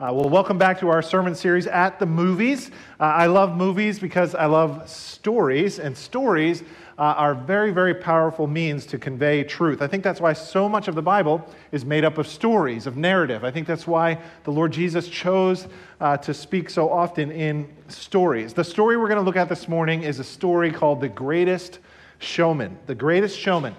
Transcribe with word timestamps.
Uh, 0.00 0.10
well, 0.10 0.30
welcome 0.30 0.56
back 0.56 0.80
to 0.80 0.88
our 0.88 1.02
sermon 1.02 1.34
series 1.34 1.66
at 1.66 1.98
the 1.98 2.06
movies. 2.06 2.70
Uh, 2.98 3.02
I 3.02 3.26
love 3.26 3.54
movies 3.54 3.98
because 3.98 4.34
I 4.34 4.46
love 4.46 4.88
stories, 4.88 5.78
and 5.78 5.94
stories 5.94 6.62
uh, 6.98 7.02
are 7.02 7.34
very, 7.34 7.70
very 7.70 7.92
powerful 7.92 8.46
means 8.46 8.86
to 8.86 8.98
convey 8.98 9.44
truth. 9.44 9.82
I 9.82 9.86
think 9.86 10.02
that's 10.02 10.18
why 10.18 10.32
so 10.32 10.70
much 10.70 10.88
of 10.88 10.94
the 10.94 11.02
Bible 11.02 11.46
is 11.70 11.84
made 11.84 12.02
up 12.02 12.16
of 12.16 12.26
stories, 12.26 12.86
of 12.86 12.96
narrative. 12.96 13.44
I 13.44 13.50
think 13.50 13.66
that's 13.66 13.86
why 13.86 14.18
the 14.44 14.50
Lord 14.50 14.72
Jesus 14.72 15.06
chose 15.06 15.68
uh, 16.00 16.16
to 16.16 16.32
speak 16.32 16.70
so 16.70 16.90
often 16.90 17.30
in 17.30 17.68
stories. 17.88 18.54
The 18.54 18.64
story 18.64 18.96
we're 18.96 19.08
going 19.08 19.20
to 19.20 19.22
look 19.22 19.36
at 19.36 19.50
this 19.50 19.68
morning 19.68 20.04
is 20.04 20.18
a 20.18 20.24
story 20.24 20.70
called 20.70 21.02
The 21.02 21.10
Greatest 21.10 21.78
Showman. 22.20 22.78
The 22.86 22.94
Greatest 22.94 23.38
Showman. 23.38 23.76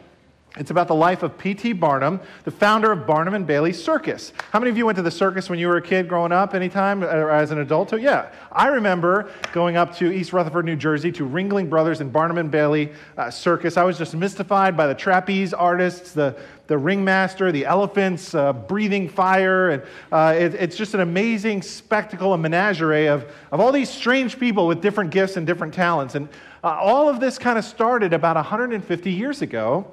It's 0.57 0.69
about 0.69 0.89
the 0.89 0.95
life 0.95 1.23
of 1.23 1.37
P.T. 1.37 1.71
Barnum, 1.73 2.19
the 2.43 2.51
founder 2.51 2.91
of 2.91 3.07
Barnum 3.07 3.35
and 3.35 3.47
Bailey 3.47 3.71
Circus. 3.71 4.33
How 4.51 4.59
many 4.59 4.69
of 4.69 4.77
you 4.77 4.85
went 4.85 4.97
to 4.97 5.01
the 5.01 5.09
circus 5.09 5.49
when 5.49 5.59
you 5.59 5.69
were 5.69 5.77
a 5.77 5.81
kid 5.81 6.09
growing 6.09 6.33
up 6.33 6.53
anytime 6.53 7.05
or 7.05 7.31
as 7.31 7.51
an 7.51 7.59
adult? 7.59 7.87
Too? 7.87 7.97
Yeah. 7.97 8.29
I 8.51 8.67
remember 8.67 9.31
going 9.53 9.77
up 9.77 9.95
to 9.95 10.11
East 10.11 10.33
Rutherford, 10.33 10.65
New 10.65 10.75
Jersey 10.75 11.09
to 11.13 11.25
Ringling 11.25 11.69
Brothers 11.69 12.01
and 12.01 12.11
Barnum 12.11 12.37
and 12.37 12.51
Bailey 12.51 12.91
uh, 13.17 13.31
Circus. 13.31 13.77
I 13.77 13.85
was 13.85 13.97
just 13.97 14.13
mystified 14.13 14.75
by 14.75 14.87
the 14.87 14.93
trapeze 14.93 15.53
artists, 15.53 16.11
the, 16.11 16.37
the 16.67 16.77
ringmaster, 16.77 17.53
the 17.53 17.65
elephants 17.65 18.35
uh, 18.35 18.51
breathing 18.51 19.07
fire. 19.07 19.69
And 19.69 19.83
uh, 20.11 20.35
it, 20.37 20.53
it's 20.55 20.75
just 20.75 20.93
an 20.93 20.99
amazing 20.99 21.61
spectacle, 21.61 22.33
a 22.33 22.37
menagerie 22.37 23.07
of, 23.07 23.23
of 23.53 23.61
all 23.61 23.71
these 23.71 23.89
strange 23.89 24.37
people 24.37 24.67
with 24.67 24.81
different 24.81 25.11
gifts 25.11 25.37
and 25.37 25.47
different 25.47 25.73
talents. 25.73 26.15
And 26.15 26.27
uh, 26.61 26.77
all 26.77 27.07
of 27.07 27.21
this 27.21 27.37
kind 27.37 27.57
of 27.57 27.63
started 27.63 28.11
about 28.11 28.35
150 28.35 29.11
years 29.13 29.41
ago. 29.41 29.87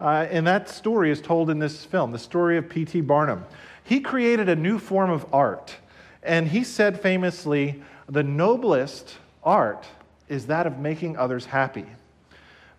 Uh, 0.00 0.26
and 0.30 0.46
that 0.46 0.68
story 0.68 1.10
is 1.10 1.20
told 1.20 1.48
in 1.50 1.58
this 1.58 1.84
film, 1.84 2.12
the 2.12 2.18
story 2.18 2.58
of 2.58 2.68
P.T. 2.68 3.00
Barnum. 3.02 3.44
He 3.84 4.00
created 4.00 4.48
a 4.48 4.56
new 4.56 4.78
form 4.78 5.10
of 5.10 5.26
art. 5.32 5.76
And 6.22 6.48
he 6.48 6.64
said 6.64 7.00
famously, 7.00 7.82
the 8.08 8.22
noblest 8.22 9.16
art 9.42 9.86
is 10.28 10.46
that 10.46 10.66
of 10.66 10.78
making 10.78 11.16
others 11.16 11.46
happy. 11.46 11.86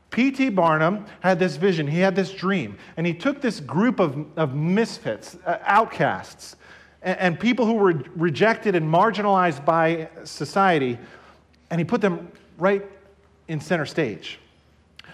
P.T. 0.09 0.49
Barnum 0.49 1.05
had 1.21 1.39
this 1.39 1.55
vision, 1.57 1.87
he 1.87 1.99
had 1.99 2.15
this 2.15 2.31
dream, 2.31 2.77
and 2.95 3.05
he 3.05 3.13
took 3.13 3.41
this 3.41 3.59
group 3.59 3.99
of, 3.99 4.25
of 4.37 4.55
misfits, 4.55 5.37
uh, 5.45 5.57
outcasts, 5.63 6.55
and, 7.01 7.19
and 7.19 7.39
people 7.39 7.65
who 7.65 7.73
were 7.73 8.03
rejected 8.15 8.75
and 8.75 8.85
marginalized 8.91 9.65
by 9.65 10.09
society, 10.23 10.97
and 11.69 11.79
he 11.79 11.85
put 11.85 12.01
them 12.01 12.31
right 12.57 12.85
in 13.47 13.59
center 13.59 13.85
stage. 13.85 14.39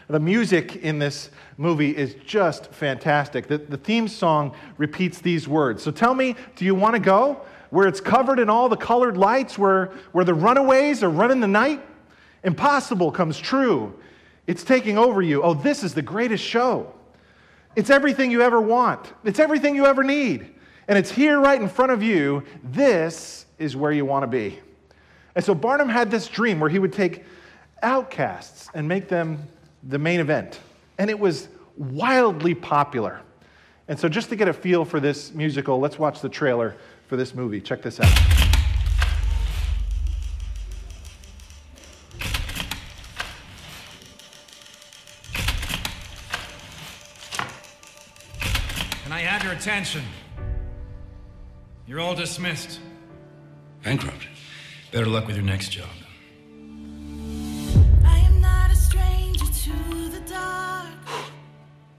The 0.07 0.19
music 0.19 0.77
in 0.77 0.99
this 0.99 1.29
movie 1.57 1.95
is 1.95 2.15
just 2.25 2.71
fantastic. 2.73 3.47
The, 3.47 3.57
the 3.57 3.77
theme 3.77 4.07
song 4.07 4.55
repeats 4.77 5.19
these 5.19 5.47
words. 5.47 5.81
So 5.81 5.91
tell 5.91 6.13
me, 6.13 6.35
do 6.55 6.65
you 6.65 6.75
want 6.75 6.95
to 6.95 6.99
go 6.99 7.41
where 7.69 7.87
it's 7.87 8.01
covered 8.01 8.39
in 8.39 8.49
all 8.49 8.69
the 8.69 8.77
colored 8.77 9.17
lights, 9.17 9.57
where, 9.57 9.91
where 10.11 10.25
the 10.25 10.33
runaways 10.33 11.03
are 11.03 11.09
running 11.09 11.39
the 11.39 11.47
night? 11.47 11.81
Impossible 12.43 13.11
comes 13.11 13.39
true. 13.39 13.97
It's 14.45 14.63
taking 14.63 14.97
over 14.97 15.21
you. 15.21 15.41
Oh, 15.41 15.53
this 15.53 15.83
is 15.83 15.93
the 15.93 16.01
greatest 16.01 16.43
show. 16.43 16.93
It's 17.75 17.89
everything 17.89 18.29
you 18.29 18.41
ever 18.41 18.61
want, 18.61 19.13
it's 19.23 19.39
everything 19.39 19.75
you 19.75 19.85
ever 19.85 20.03
need. 20.03 20.49
And 20.87 20.97
it's 20.97 21.09
here 21.09 21.39
right 21.39 21.59
in 21.61 21.69
front 21.69 21.93
of 21.93 22.03
you. 22.03 22.43
This 22.61 23.45
is 23.57 23.75
where 23.75 23.93
you 23.93 24.03
want 24.03 24.23
to 24.23 24.27
be. 24.27 24.59
And 25.33 25.43
so 25.43 25.55
Barnum 25.55 25.87
had 25.87 26.11
this 26.11 26.27
dream 26.27 26.59
where 26.59 26.69
he 26.69 26.77
would 26.77 26.91
take 26.91 27.23
outcasts 27.81 28.69
and 28.73 28.85
make 28.85 29.07
them 29.07 29.47
the 29.87 29.99
main 29.99 30.19
event. 30.19 30.59
And 30.97 31.09
it 31.09 31.19
was 31.19 31.47
wildly 31.77 32.55
popular. 32.55 33.21
And 33.87 33.99
so, 33.99 34.07
just 34.07 34.29
to 34.29 34.35
get 34.35 34.47
a 34.47 34.53
feel 34.53 34.85
for 34.85 34.99
this 34.99 35.33
musical, 35.33 35.79
let's 35.79 35.99
watch 35.99 36.21
the 36.21 36.29
trailer 36.29 36.75
for 37.07 37.17
this 37.17 37.35
movie. 37.35 37.59
Check 37.59 37.81
this 37.81 37.99
out. 37.99 38.07
Can 49.03 49.11
I 49.11 49.19
have 49.19 49.43
your 49.43 49.51
attention? 49.51 50.03
You're 51.85 51.99
all 51.99 52.15
dismissed. 52.15 52.79
Bankrupt. 53.83 54.27
Better 54.93 55.07
luck 55.07 55.27
with 55.27 55.35
your 55.35 55.45
next 55.45 55.69
job. 55.69 55.89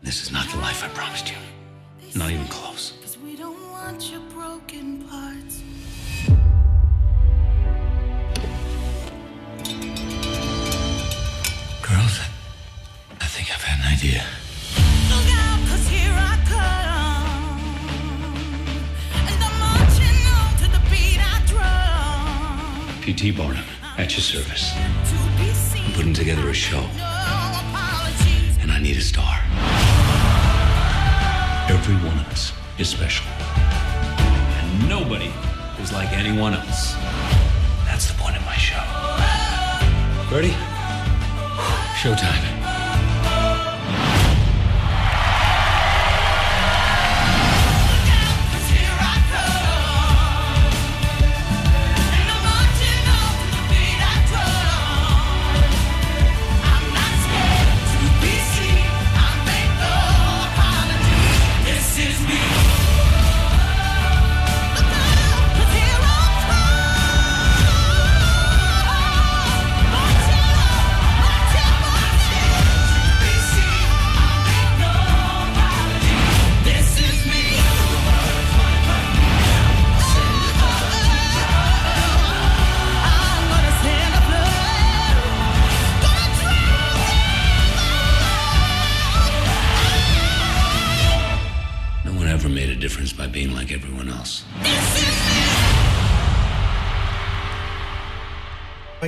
This 0.03 0.23
is 0.23 0.31
not 0.31 0.47
the 0.51 0.59
life 0.59 0.85
I 0.85 0.89
promised 0.89 1.31
you. 1.31 1.37
Not 2.15 2.31
even 2.31 2.47
close. 2.49 2.91
Because 2.91 3.17
we 3.17 3.37
don't 3.37 3.71
want 3.71 4.11
your 4.11 4.21
broken 4.21 5.03
parts. 5.09 5.63
Girls, 11.81 12.21
I 13.19 13.27
think 13.27 13.51
I've 13.51 13.63
had 13.63 13.81
an 13.81 13.93
idea. 13.93 14.25
P.T. 23.01 23.31
Barnum, 23.33 23.65
at 23.99 24.13
your 24.13 24.21
service. 24.21 24.73
I'm 24.75 25.93
putting 25.93 26.15
together 26.15 26.49
a 26.49 26.55
show. 26.55 27.14
I 28.75 28.81
need 28.81 28.97
a 28.97 29.01
star. 29.01 29.39
Every 31.71 31.95
one 32.09 32.19
of 32.19 32.27
us 32.33 32.53
is 32.77 32.89
special. 32.89 33.25
And 33.39 34.89
nobody 34.89 35.31
is 35.81 35.93
like 35.93 36.11
anyone 36.13 36.55
else. 36.55 36.95
That's 37.85 38.09
the 38.11 38.15
point 38.15 38.37
of 38.37 38.45
my 38.45 38.57
show. 38.57 38.83
Ready? 40.35 40.51
Showtime. 42.03 42.54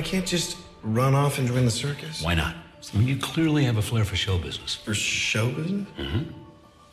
Can't 0.07 0.25
just 0.25 0.57
run 0.83 1.13
off 1.13 1.37
and 1.37 1.47
join 1.47 1.65
the 1.65 1.71
circus? 1.71 2.23
Why 2.23 2.33
not? 2.33 2.55
I 2.93 2.97
mean, 2.97 3.07
you 3.07 3.17
clearly 3.17 3.65
have 3.65 3.75
a 3.75 3.81
flair 3.81 4.05
for 4.05 4.15
show 4.15 4.37
business. 4.37 4.75
For 4.75 4.93
show 4.93 5.51
business? 5.51 5.87
Mm-hmm. 5.97 6.31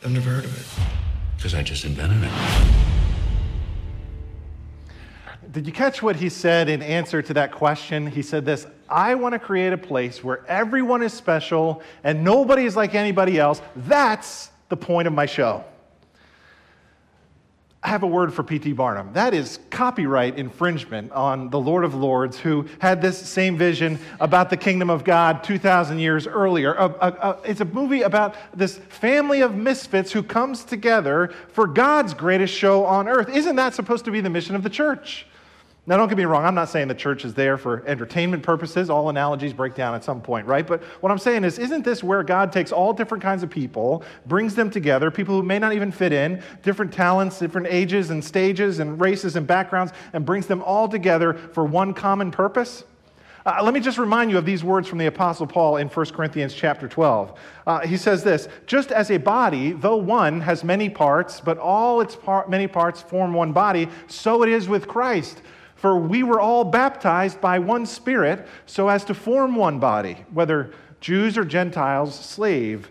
I've 0.03 0.11
never 0.11 0.29
heard 0.29 0.43
of 0.43 0.59
it. 0.59 0.83
Because 1.37 1.55
I 1.55 1.63
just 1.63 1.85
invented 1.85 2.23
it. 2.23 2.31
Did 5.51 5.65
you 5.65 5.71
catch 5.71 6.03
what 6.03 6.17
he 6.17 6.27
said 6.27 6.67
in 6.67 6.81
answer 6.81 7.21
to 7.21 7.33
that 7.35 7.53
question? 7.53 8.07
He 8.07 8.21
said 8.21 8.45
this 8.45 8.67
I 8.89 9.15
want 9.15 9.31
to 9.31 9.39
create 9.39 9.71
a 9.71 9.77
place 9.77 10.21
where 10.21 10.45
everyone 10.47 11.01
is 11.01 11.13
special 11.13 11.81
and 12.03 12.21
nobody 12.21 12.65
is 12.65 12.75
like 12.75 12.95
anybody 12.95 13.39
else. 13.39 13.61
That's 13.77 14.51
the 14.67 14.75
point 14.75 15.07
of 15.07 15.13
my 15.13 15.25
show. 15.25 15.63
I 17.85 17.89
have 17.89 18.01
a 18.01 18.07
word 18.07 18.33
for 18.33 18.41
P.T. 18.41 18.73
Barnum. 18.73 19.13
That 19.13 19.35
is 19.35 19.59
copyright 19.69 20.39
infringement 20.39 21.11
on 21.11 21.51
the 21.51 21.59
Lord 21.59 21.83
of 21.83 21.93
Lords, 21.93 22.39
who 22.39 22.65
had 22.79 22.99
this 22.99 23.15
same 23.15 23.59
vision 23.59 23.99
about 24.19 24.49
the 24.49 24.57
kingdom 24.57 24.89
of 24.89 25.03
God 25.03 25.43
2,000 25.43 25.99
years 25.99 26.25
earlier. 26.25 26.73
A, 26.73 26.85
a, 26.85 27.07
a, 27.11 27.39
it's 27.45 27.61
a 27.61 27.65
movie 27.65 28.01
about 28.01 28.37
this 28.55 28.79
family 28.79 29.41
of 29.41 29.53
misfits 29.53 30.11
who 30.11 30.23
comes 30.23 30.63
together 30.63 31.31
for 31.49 31.67
God's 31.67 32.15
greatest 32.15 32.55
show 32.55 32.85
on 32.85 33.07
earth. 33.07 33.29
Isn't 33.29 33.55
that 33.57 33.75
supposed 33.75 34.03
to 34.05 34.11
be 34.11 34.19
the 34.19 34.31
mission 34.31 34.55
of 34.55 34.63
the 34.63 34.69
church? 34.71 35.27
Now, 35.87 35.97
don't 35.97 36.07
get 36.07 36.17
me 36.17 36.25
wrong, 36.25 36.43
I'm 36.45 36.55
not 36.55 36.69
saying 36.69 36.87
the 36.87 36.95
church 36.95 37.25
is 37.25 37.35
there 37.35 37.59
for 37.59 37.83
entertainment 37.85 38.41
purposes. 38.41 38.89
All 38.89 39.09
analogies 39.09 39.53
break 39.53 39.75
down 39.75 39.93
at 39.93 40.03
some 40.03 40.19
point, 40.19 40.47
right? 40.47 40.65
But 40.65 40.81
what 41.01 41.11
I'm 41.11 41.19
saying 41.19 41.43
is, 41.43 41.59
isn't 41.59 41.85
this 41.85 42.03
where 42.03 42.23
God 42.23 42.51
takes 42.51 42.71
all 42.71 42.91
different 42.91 43.21
kinds 43.21 43.43
of 43.43 43.51
people, 43.51 44.03
brings 44.25 44.55
them 44.55 44.71
together, 44.71 45.11
people 45.11 45.35
who 45.35 45.43
may 45.43 45.59
not 45.59 45.73
even 45.73 45.91
fit 45.91 46.11
in, 46.11 46.41
different 46.63 46.91
talents, 46.91 47.37
different 47.37 47.67
ages 47.67 48.09
and 48.09 48.23
stages 48.23 48.79
and 48.79 48.99
races 48.99 49.35
and 49.35 49.45
backgrounds, 49.45 49.93
and 50.13 50.25
brings 50.25 50.47
them 50.47 50.63
all 50.63 50.87
together 50.89 51.35
for 51.53 51.63
one 51.65 51.93
common 51.93 52.31
purpose? 52.31 52.83
Uh, 53.45 53.59
let 53.61 53.75
me 53.75 53.79
just 53.79 53.99
remind 53.99 54.31
you 54.31 54.39
of 54.39 54.45
these 54.45 54.63
words 54.63 54.87
from 54.87 54.97
the 54.97 55.05
Apostle 55.05 55.45
Paul 55.45 55.77
in 55.77 55.87
1 55.87 56.05
Corinthians 56.07 56.51
chapter 56.51 56.87
12. 56.87 57.39
Uh, 57.67 57.79
he 57.81 57.95
says 57.95 58.23
this 58.23 58.47
Just 58.65 58.91
as 58.91 59.11
a 59.11 59.17
body, 59.17 59.71
though 59.71 59.97
one, 59.97 60.41
has 60.41 60.63
many 60.63 60.89
parts, 60.89 61.41
but 61.41 61.59
all 61.59 62.01
its 62.01 62.15
par- 62.15 62.47
many 62.49 62.65
parts 62.65 63.03
form 63.03 63.35
one 63.35 63.51
body, 63.53 63.87
so 64.07 64.41
it 64.41 64.49
is 64.49 64.67
with 64.67 64.87
Christ. 64.87 65.43
For 65.85 65.95
we 65.95 66.23
were 66.23 66.39
all 66.39 66.63
baptized 66.63 67.39
by 67.39 67.59
one 67.59 67.85
Spirit 67.85 68.47
so 68.65 68.89
as 68.89 69.05
to 69.05 69.13
form 69.13 69.55
one 69.55 69.77
body, 69.77 70.17
whether 70.33 70.73
Jews 70.99 71.37
or 71.37 71.45
Gentiles, 71.45 72.15
slave 72.15 72.89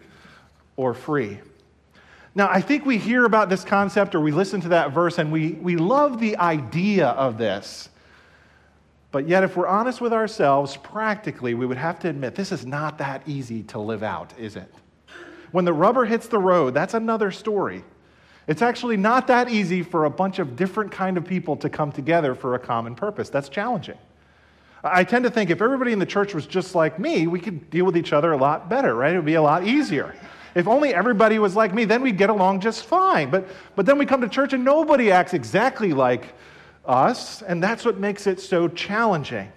or 0.77 0.95
free. 0.95 1.41
Now, 2.37 2.49
I 2.49 2.61
think 2.61 2.87
we 2.87 2.99
hear 2.99 3.25
about 3.25 3.49
this 3.49 3.65
concept 3.65 4.15
or 4.15 4.21
we 4.21 4.31
listen 4.31 4.61
to 4.61 4.69
that 4.69 4.93
verse 4.93 5.19
and 5.19 5.33
we, 5.33 5.55
we 5.55 5.75
love 5.75 6.21
the 6.21 6.37
idea 6.37 7.09
of 7.09 7.37
this. 7.37 7.89
But 9.11 9.27
yet, 9.27 9.43
if 9.43 9.57
we're 9.57 9.67
honest 9.67 10.01
with 10.01 10.13
ourselves, 10.13 10.77
practically, 10.77 11.55
we 11.55 11.67
would 11.67 11.79
have 11.79 11.99
to 11.99 12.09
admit 12.09 12.37
this 12.37 12.53
is 12.53 12.65
not 12.65 12.99
that 12.99 13.23
easy 13.27 13.65
to 13.65 13.81
live 13.81 14.05
out, 14.05 14.33
is 14.39 14.55
it? 14.55 14.73
When 15.51 15.65
the 15.65 15.73
rubber 15.73 16.05
hits 16.05 16.29
the 16.29 16.39
road, 16.39 16.75
that's 16.75 16.95
another 16.95 17.33
story. 17.33 17.83
It's 18.47 18.63
actually 18.63 18.97
not 18.97 19.27
that 19.29 19.49
easy 19.49 19.83
for 19.83 20.05
a 20.05 20.11
bunch 20.11 20.39
of 20.39 20.57
different 20.57 20.93
kind 20.93 21.17
of 21.17 21.25
people 21.25 21.57
to 21.59 21.71
come 21.71 21.93
together 21.93 22.35
for 22.35 22.55
a 22.55 22.59
common 22.59 22.95
purpose. 22.95 23.31
That's 23.31 23.49
challenging. 23.49 23.99
I 24.83 25.03
tend 25.03 25.25
to 25.25 25.31
think 25.31 25.49
if 25.49 25.63
everybody 25.63 25.93
in 25.93 25.99
the 25.99 26.07
church 26.07 26.35
was 26.35 26.47
just 26.47 26.75
like 26.75 26.99
me, 26.99 27.27
we 27.27 27.41
could 27.41 27.71
deal 27.71 27.87
with 27.87 27.97
each 27.97 28.13
other 28.13 28.33
a 28.33 28.37
lot 28.37 28.69
better, 28.69 28.95
right? 28.95 29.15
It 29.15 29.17
would 29.17 29.25
be 29.25 29.35
a 29.35 29.43
lot 29.43 29.65
easier. 29.65 30.15
If 30.55 30.69
only 30.69 30.95
everybody 30.95 31.39
was 31.39 31.57
like 31.57 31.75
me, 31.75 31.87
then 31.87 32.03
we'd 32.03 32.19
get 32.19 32.29
along 32.29 32.61
just 32.61 32.85
fine. 32.85 33.31
But, 33.31 33.49
but 33.77 33.87
then 33.87 33.97
we 33.97 34.05
come 34.05 34.21
to 34.21 34.29
church 34.29 34.53
and 34.53 34.63
nobody 34.63 35.11
acts 35.11 35.33
exactly 35.33 35.95
like 35.95 36.35
us, 36.85 37.41
and 37.41 37.63
that's 37.63 37.85
what 37.85 37.99
makes 37.99 38.27
it 38.27 38.41
so 38.41 38.69
challenging. 38.69 39.51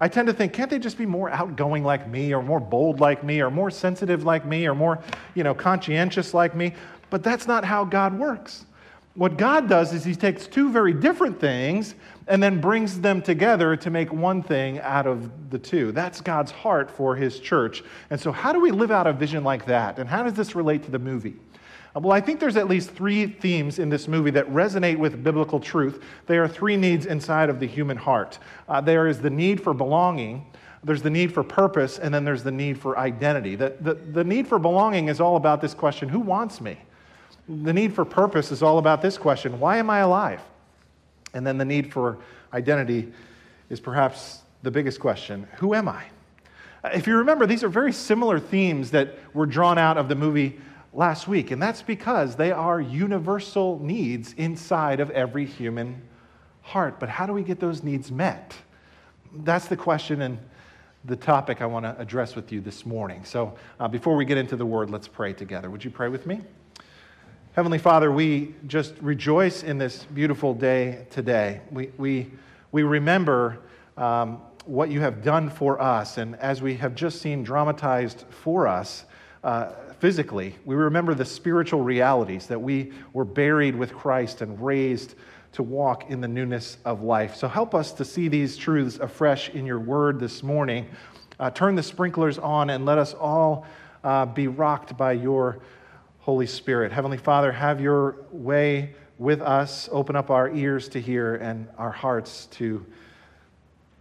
I 0.00 0.08
tend 0.08 0.28
to 0.28 0.32
think, 0.32 0.52
can't 0.54 0.70
they 0.70 0.78
just 0.78 0.96
be 0.96 1.04
more 1.04 1.28
outgoing 1.28 1.84
like 1.84 2.08
me, 2.08 2.32
or 2.32 2.42
more 2.42 2.60
bold 2.60 3.00
like 3.00 3.24
me, 3.24 3.42
or 3.42 3.50
more 3.50 3.70
sensitive 3.70 4.22
like 4.24 4.46
me, 4.46 4.66
or 4.66 4.74
more, 4.74 5.02
you 5.34 5.42
know, 5.42 5.52
conscientious 5.52 6.32
like 6.32 6.54
me? 6.54 6.72
But 7.10 7.22
that's 7.22 7.46
not 7.46 7.64
how 7.64 7.84
God 7.84 8.18
works. 8.18 8.64
What 9.14 9.36
God 9.36 9.68
does 9.68 9.92
is 9.92 10.04
He 10.04 10.14
takes 10.14 10.46
two 10.46 10.70
very 10.70 10.92
different 10.92 11.40
things 11.40 11.94
and 12.28 12.42
then 12.42 12.60
brings 12.60 13.00
them 13.00 13.20
together 13.20 13.76
to 13.76 13.90
make 13.90 14.12
one 14.12 14.42
thing 14.42 14.78
out 14.80 15.06
of 15.06 15.50
the 15.50 15.58
two. 15.58 15.90
That's 15.92 16.20
God's 16.20 16.52
heart 16.52 16.90
for 16.90 17.16
His 17.16 17.40
church. 17.40 17.82
And 18.10 18.20
so, 18.20 18.30
how 18.30 18.52
do 18.52 18.60
we 18.60 18.70
live 18.70 18.90
out 18.90 19.06
a 19.06 19.12
vision 19.12 19.42
like 19.42 19.66
that? 19.66 19.98
And 19.98 20.08
how 20.08 20.22
does 20.22 20.34
this 20.34 20.54
relate 20.54 20.84
to 20.84 20.90
the 20.90 20.98
movie? 20.98 21.34
Well, 21.94 22.12
I 22.12 22.20
think 22.20 22.38
there's 22.38 22.56
at 22.56 22.68
least 22.68 22.90
three 22.90 23.26
themes 23.26 23.80
in 23.80 23.88
this 23.88 24.06
movie 24.06 24.30
that 24.30 24.48
resonate 24.48 24.96
with 24.96 25.24
biblical 25.24 25.58
truth. 25.58 26.04
There 26.26 26.44
are 26.44 26.48
three 26.48 26.76
needs 26.76 27.04
inside 27.06 27.50
of 27.50 27.58
the 27.58 27.66
human 27.66 27.96
heart 27.96 28.38
uh, 28.68 28.80
there 28.80 29.08
is 29.08 29.20
the 29.20 29.30
need 29.30 29.60
for 29.60 29.74
belonging, 29.74 30.46
there's 30.84 31.02
the 31.02 31.10
need 31.10 31.34
for 31.34 31.42
purpose, 31.42 31.98
and 31.98 32.14
then 32.14 32.24
there's 32.24 32.44
the 32.44 32.52
need 32.52 32.78
for 32.78 32.96
identity. 32.96 33.56
The, 33.56 33.76
the, 33.80 33.94
the 33.94 34.24
need 34.24 34.46
for 34.46 34.60
belonging 34.60 35.08
is 35.08 35.20
all 35.20 35.36
about 35.36 35.60
this 35.60 35.74
question 35.74 36.08
who 36.08 36.20
wants 36.20 36.60
me? 36.60 36.78
The 37.50 37.72
need 37.72 37.94
for 37.94 38.04
purpose 38.04 38.52
is 38.52 38.62
all 38.62 38.78
about 38.78 39.02
this 39.02 39.18
question 39.18 39.58
why 39.58 39.78
am 39.78 39.90
I 39.90 39.98
alive? 39.98 40.40
And 41.34 41.44
then 41.44 41.58
the 41.58 41.64
need 41.64 41.92
for 41.92 42.18
identity 42.52 43.12
is 43.68 43.80
perhaps 43.80 44.42
the 44.62 44.70
biggest 44.70 45.00
question 45.00 45.48
who 45.56 45.74
am 45.74 45.88
I? 45.88 46.04
If 46.84 47.06
you 47.06 47.16
remember, 47.16 47.46
these 47.46 47.64
are 47.64 47.68
very 47.68 47.92
similar 47.92 48.38
themes 48.38 48.92
that 48.92 49.16
were 49.34 49.46
drawn 49.46 49.78
out 49.78 49.98
of 49.98 50.08
the 50.08 50.14
movie 50.14 50.60
last 50.92 51.28
week, 51.28 51.50
and 51.50 51.60
that's 51.60 51.82
because 51.82 52.36
they 52.36 52.52
are 52.52 52.80
universal 52.80 53.78
needs 53.80 54.32
inside 54.34 55.00
of 55.00 55.10
every 55.10 55.44
human 55.44 56.00
heart. 56.62 56.98
But 56.98 57.08
how 57.08 57.26
do 57.26 57.32
we 57.32 57.42
get 57.42 57.60
those 57.60 57.82
needs 57.82 58.10
met? 58.10 58.54
That's 59.34 59.66
the 59.66 59.76
question 59.76 60.22
and 60.22 60.38
the 61.04 61.16
topic 61.16 61.60
I 61.60 61.66
want 61.66 61.84
to 61.84 61.98
address 61.98 62.34
with 62.34 62.50
you 62.50 62.60
this 62.60 62.86
morning. 62.86 63.24
So 63.24 63.56
uh, 63.78 63.88
before 63.88 64.16
we 64.16 64.24
get 64.24 64.38
into 64.38 64.56
the 64.56 64.66
word, 64.66 64.88
let's 64.88 65.08
pray 65.08 65.32
together. 65.32 65.68
Would 65.68 65.84
you 65.84 65.90
pray 65.90 66.08
with 66.08 66.26
me? 66.26 66.40
Heavenly 67.54 67.78
Father, 67.78 68.12
we 68.12 68.54
just 68.68 68.94
rejoice 69.00 69.64
in 69.64 69.76
this 69.76 70.04
beautiful 70.04 70.54
day 70.54 71.04
today. 71.10 71.60
We, 71.72 71.90
we, 71.98 72.30
we 72.70 72.84
remember 72.84 73.58
um, 73.96 74.40
what 74.66 74.88
you 74.88 75.00
have 75.00 75.24
done 75.24 75.50
for 75.50 75.82
us, 75.82 76.16
and 76.18 76.36
as 76.36 76.62
we 76.62 76.76
have 76.76 76.94
just 76.94 77.20
seen 77.20 77.42
dramatized 77.42 78.24
for 78.30 78.68
us, 78.68 79.04
uh, 79.42 79.72
physically. 79.98 80.54
We 80.64 80.76
remember 80.76 81.12
the 81.12 81.24
spiritual 81.24 81.80
realities 81.80 82.46
that 82.46 82.62
we 82.62 82.92
were 83.12 83.24
buried 83.24 83.74
with 83.74 83.94
Christ 83.94 84.42
and 84.42 84.64
raised 84.64 85.16
to 85.54 85.64
walk 85.64 86.08
in 86.08 86.20
the 86.20 86.28
newness 86.28 86.78
of 86.84 87.02
life. 87.02 87.34
So 87.34 87.48
help 87.48 87.74
us 87.74 87.90
to 87.94 88.04
see 88.04 88.28
these 88.28 88.56
truths 88.56 89.00
afresh 89.00 89.48
in 89.48 89.66
your 89.66 89.80
word 89.80 90.20
this 90.20 90.44
morning. 90.44 90.86
Uh, 91.40 91.50
turn 91.50 91.74
the 91.74 91.82
sprinklers 91.82 92.38
on 92.38 92.70
and 92.70 92.86
let 92.86 92.98
us 92.98 93.12
all 93.12 93.66
uh, 94.04 94.24
be 94.24 94.46
rocked 94.46 94.96
by 94.96 95.12
your 95.12 95.58
Holy 96.20 96.46
Spirit. 96.46 96.92
Heavenly 96.92 97.16
Father, 97.16 97.50
have 97.50 97.80
your 97.80 98.16
way 98.30 98.94
with 99.18 99.40
us. 99.40 99.88
Open 99.90 100.16
up 100.16 100.30
our 100.30 100.50
ears 100.50 100.88
to 100.90 101.00
hear 101.00 101.36
and 101.36 101.66
our 101.78 101.90
hearts 101.90 102.46
to, 102.52 102.84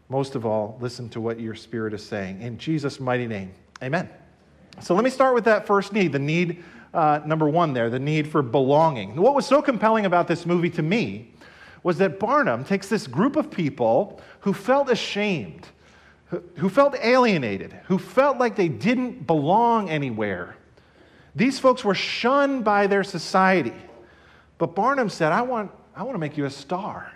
most 0.09 0.35
of 0.35 0.45
all, 0.45 0.77
listen 0.81 1.09
to 1.09 1.21
what 1.21 1.39
your 1.39 1.55
Spirit 1.55 1.93
is 1.93 2.05
saying. 2.05 2.41
In 2.41 2.57
Jesus' 2.57 2.99
mighty 2.99 3.25
name, 3.25 3.53
amen. 3.81 4.09
So 4.81 4.95
let 4.95 5.03
me 5.03 5.09
start 5.09 5.33
with 5.33 5.45
that 5.45 5.65
first 5.65 5.93
need, 5.93 6.11
the 6.11 6.19
need 6.19 6.63
uh, 6.93 7.21
number 7.25 7.47
one 7.47 7.73
there, 7.73 7.89
the 7.89 7.99
need 7.99 8.27
for 8.27 8.41
belonging. 8.41 9.15
What 9.15 9.35
was 9.35 9.45
so 9.45 9.61
compelling 9.61 10.05
about 10.05 10.27
this 10.27 10.45
movie 10.45 10.69
to 10.71 10.81
me 10.81 11.31
was 11.83 11.97
that 11.99 12.19
Barnum 12.19 12.65
takes 12.65 12.89
this 12.89 13.07
group 13.07 13.35
of 13.37 13.49
people 13.49 14.19
who 14.41 14.53
felt 14.53 14.89
ashamed, 14.89 15.67
who, 16.25 16.43
who 16.55 16.69
felt 16.69 16.95
alienated, 17.01 17.73
who 17.85 17.97
felt 17.97 18.37
like 18.37 18.55
they 18.55 18.67
didn't 18.67 19.25
belong 19.25 19.89
anywhere. 19.89 20.57
These 21.35 21.59
folks 21.59 21.83
were 21.83 21.95
shunned 21.95 22.63
by 22.63 22.87
their 22.87 23.03
society. 23.03 23.73
But 24.57 24.75
Barnum 24.75 25.09
said, 25.09 25.31
I 25.31 25.41
want, 25.41 25.71
I 25.95 26.03
want 26.03 26.15
to 26.15 26.19
make 26.19 26.37
you 26.37 26.45
a 26.45 26.49
star. 26.49 27.11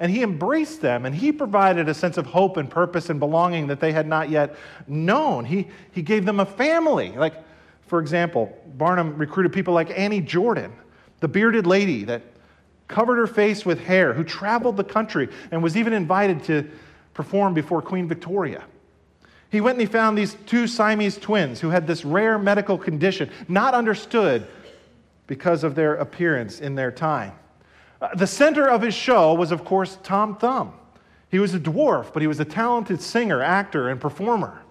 And 0.00 0.10
he 0.10 0.22
embraced 0.22 0.80
them 0.80 1.06
and 1.06 1.14
he 1.14 1.30
provided 1.30 1.88
a 1.88 1.94
sense 1.94 2.16
of 2.16 2.26
hope 2.26 2.56
and 2.56 2.68
purpose 2.68 3.08
and 3.08 3.20
belonging 3.20 3.68
that 3.68 3.78
they 3.78 3.92
had 3.92 4.08
not 4.08 4.30
yet 4.30 4.56
known. 4.88 5.44
He, 5.44 5.68
he 5.92 6.02
gave 6.02 6.24
them 6.24 6.40
a 6.40 6.46
family. 6.46 7.12
Like, 7.12 7.34
for 7.86 8.00
example, 8.00 8.56
Barnum 8.74 9.16
recruited 9.16 9.52
people 9.52 9.74
like 9.74 9.96
Annie 9.96 10.20
Jordan, 10.20 10.72
the 11.20 11.28
bearded 11.28 11.66
lady 11.66 12.04
that 12.04 12.22
covered 12.88 13.16
her 13.16 13.26
face 13.26 13.64
with 13.64 13.80
hair, 13.80 14.12
who 14.12 14.24
traveled 14.24 14.76
the 14.76 14.84
country 14.84 15.28
and 15.50 15.62
was 15.62 15.76
even 15.76 15.92
invited 15.92 16.42
to 16.44 16.68
perform 17.14 17.54
before 17.54 17.80
Queen 17.80 18.08
Victoria. 18.08 18.64
He 19.52 19.60
went 19.60 19.74
and 19.78 19.86
he 19.86 19.92
found 19.92 20.16
these 20.16 20.34
two 20.46 20.66
Siamese 20.66 21.18
twins 21.18 21.60
who 21.60 21.68
had 21.68 21.86
this 21.86 22.06
rare 22.06 22.38
medical 22.38 22.78
condition, 22.78 23.28
not 23.48 23.74
understood 23.74 24.46
because 25.26 25.62
of 25.62 25.74
their 25.74 25.96
appearance 25.96 26.58
in 26.58 26.74
their 26.74 26.90
time. 26.90 27.32
Uh, 28.00 28.08
the 28.14 28.26
center 28.26 28.66
of 28.66 28.80
his 28.80 28.94
show 28.94 29.34
was, 29.34 29.52
of 29.52 29.62
course, 29.62 29.98
Tom 30.02 30.36
Thumb. 30.36 30.72
He 31.30 31.38
was 31.38 31.52
a 31.52 31.60
dwarf, 31.60 32.14
but 32.14 32.22
he 32.22 32.26
was 32.26 32.40
a 32.40 32.46
talented 32.46 33.02
singer, 33.02 33.42
actor, 33.42 33.90
and 33.90 34.00
performer. 34.00 34.62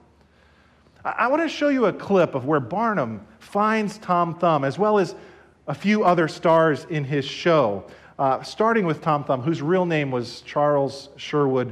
I 1.06 1.28
want 1.28 1.44
to 1.44 1.50
show 1.50 1.70
you 1.70 1.86
a 1.86 1.94
clip 1.94 2.34
of 2.34 2.46
where 2.46 2.60
Barnum 2.60 3.22
finds 3.38 4.00
Tom 4.00 4.34
Thumb, 4.40 4.64
as 4.64 4.80
well 4.80 4.98
as 4.98 5.14
a 5.68 5.76
few 5.76 6.04
other 6.04 6.28
stars 6.28 6.88
in 6.90 7.04
his 7.04 7.24
show, 7.24 7.84
uh, 8.18 8.42
starting 8.42 8.88
with 8.88 9.00
Tom 9.04 9.26
Thumb, 9.26 9.44
whose 9.44 9.62
real 9.62 9.86
name 9.86 10.10
was 10.10 10.42
Charles 10.42 11.10
Sherwood 11.18 11.72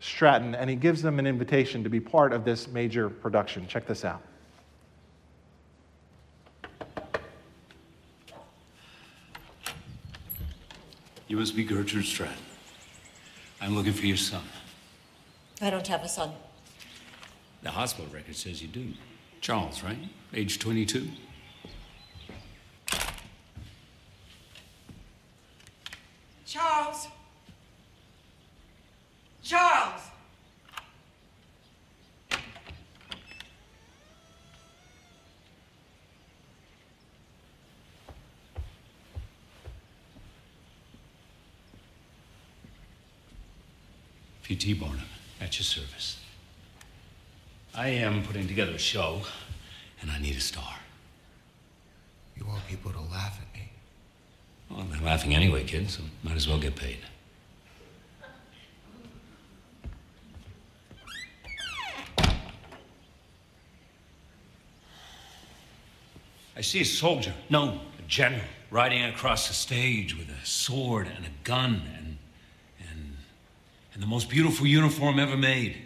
Stratton, 0.00 0.54
and 0.54 0.70
he 0.70 0.76
gives 0.76 1.02
them 1.02 1.18
an 1.18 1.26
invitation 1.26 1.82
to 1.84 1.90
be 1.90 2.00
part 2.00 2.32
of 2.32 2.44
this 2.44 2.68
major 2.68 3.10
production. 3.10 3.66
Check 3.66 3.86
this 3.86 4.04
out. 4.04 4.22
You 11.26 11.36
must 11.36 11.54
be 11.54 11.64
Gertrude 11.64 12.06
Stratton. 12.06 12.36
I'm 13.60 13.74
looking 13.74 13.92
for 13.92 14.06
your 14.06 14.16
son. 14.16 14.42
I 15.60 15.68
don't 15.68 15.86
have 15.88 16.02
a 16.02 16.08
son. 16.08 16.30
The 17.62 17.70
hospital 17.70 18.10
record 18.12 18.36
says 18.36 18.62
you 18.62 18.68
do. 18.68 18.92
Charles, 19.40 19.82
right? 19.82 19.98
Age 20.32 20.58
22? 20.58 21.08
Charles! 26.46 27.08
Charles! 29.48 30.02
P.T. 44.42 44.74
Barnum, 44.74 45.00
at 45.40 45.58
your 45.58 45.64
service. 45.64 46.20
I 47.74 47.88
am 47.88 48.22
putting 48.24 48.46
together 48.46 48.72
a 48.72 48.78
show, 48.78 49.22
and 50.02 50.10
I 50.10 50.18
need 50.18 50.36
a 50.36 50.40
star. 50.40 50.74
You 52.36 52.44
want 52.44 52.66
people 52.66 52.92
to 52.92 53.00
laugh 53.00 53.40
at 53.40 53.58
me. 53.58 53.70
Well, 54.68 54.86
they're 54.90 55.00
laughing 55.00 55.34
anyway, 55.34 55.64
kid, 55.64 55.88
so 55.88 56.02
might 56.22 56.36
as 56.36 56.46
well 56.46 56.58
get 56.58 56.76
paid. 56.76 56.98
I 66.58 66.60
see 66.60 66.80
a 66.80 66.84
soldier, 66.84 67.32
no, 67.48 67.80
a 68.00 68.02
general, 68.08 68.42
riding 68.72 69.04
across 69.04 69.46
the 69.46 69.54
stage 69.54 70.18
with 70.18 70.28
a 70.28 70.44
sword 70.44 71.06
and 71.06 71.24
a 71.24 71.30
gun 71.44 71.82
and, 71.96 72.18
and, 72.80 73.16
and 73.94 74.02
the 74.02 74.08
most 74.08 74.28
beautiful 74.28 74.66
uniform 74.66 75.20
ever 75.20 75.36
made. 75.36 75.76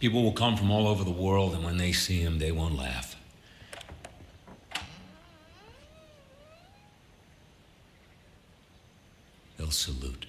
People 0.00 0.24
will 0.24 0.32
come 0.32 0.56
from 0.56 0.72
all 0.72 0.88
over 0.88 1.04
the 1.04 1.12
world, 1.12 1.54
and 1.54 1.64
when 1.64 1.76
they 1.76 1.92
see 1.92 2.18
him, 2.18 2.40
they 2.40 2.50
won't 2.50 2.76
laugh. 2.76 3.14
They'll 9.56 9.70
salute. 9.70 10.26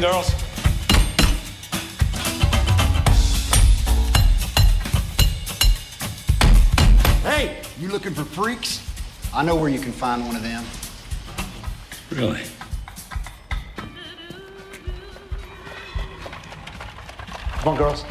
How's 0.00 0.04
it 0.04 0.06
looking, 0.06 0.10
girls? 0.12 0.30
Hey, 7.22 7.60
you 7.80 7.88
looking 7.88 8.14
for 8.14 8.24
freaks? 8.24 8.84
I 9.34 9.42
know 9.42 9.56
where 9.56 9.68
you 9.68 9.80
can 9.80 9.92
find 9.92 10.24
one 10.26 10.36
of 10.36 10.42
them. 10.42 10.64
Really? 12.10 12.42
Come 17.58 17.68
on, 17.68 17.76
girls. 17.76 18.04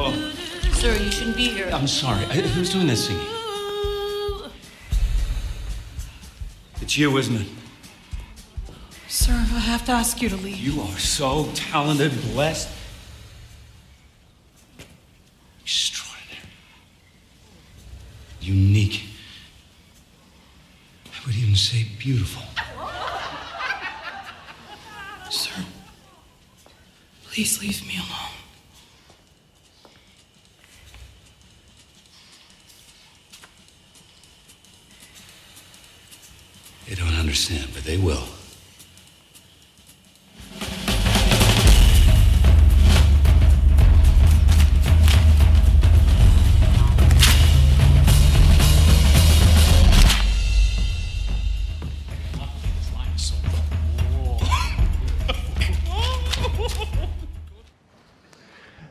Oh, 0.00 0.32
Sir, 0.72 0.96
you 0.96 1.10
shouldn't 1.10 1.36
be 1.36 1.48
here. 1.48 1.68
I'm 1.72 1.86
sorry. 1.86 2.24
I, 2.26 2.40
who's 2.40 2.72
doing 2.72 2.86
this 2.86 3.06
singing? 3.06 3.37
You, 6.98 7.16
isn't 7.16 7.36
it? 7.36 7.46
Sir, 9.06 9.32
I 9.32 9.60
have 9.60 9.84
to 9.86 9.92
ask 9.92 10.20
you 10.20 10.28
to 10.28 10.36
leave. 10.36 10.58
You 10.58 10.80
are 10.82 10.98
so 10.98 11.48
talented, 11.54 12.12
blessed, 12.32 12.68
extraordinary, 15.62 16.42
unique. 18.40 19.04
I 21.06 21.26
would 21.26 21.36
even 21.36 21.56
say 21.56 21.86
beautiful. 21.98 22.42
Sir, 25.30 25.64
please 27.30 27.60
leave 27.60 27.86
me 27.86 27.96
alone. 27.96 28.37
Understand, 37.38 37.72
but 37.72 37.84
they 37.84 37.98
will. 37.98 38.24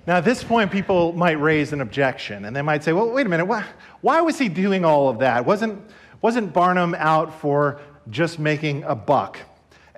Now, 0.05 0.15
at 0.15 0.23
this 0.23 0.41
point, 0.41 0.71
people 0.71 1.11
might 1.11 1.33
raise 1.33 1.73
an 1.73 1.81
objection 1.81 2.45
and 2.45 2.55
they 2.55 2.61
might 2.61 2.81
say, 2.81 2.93
well, 2.93 3.11
wait 3.11 3.25
a 3.25 3.29
minute, 3.29 3.43
why, 3.43 3.65
why 3.99 4.21
was 4.21 4.39
he 4.39 4.47
doing 4.47 4.85
all 4.85 5.09
of 5.09 5.19
that? 5.19 5.45
Wasn't, 5.45 5.83
wasn't 6.21 6.53
Barnum 6.53 6.95
out 6.97 7.33
for 7.33 7.81
just 8.09 8.39
making 8.39 8.83
a 8.83 8.95
buck? 8.95 9.39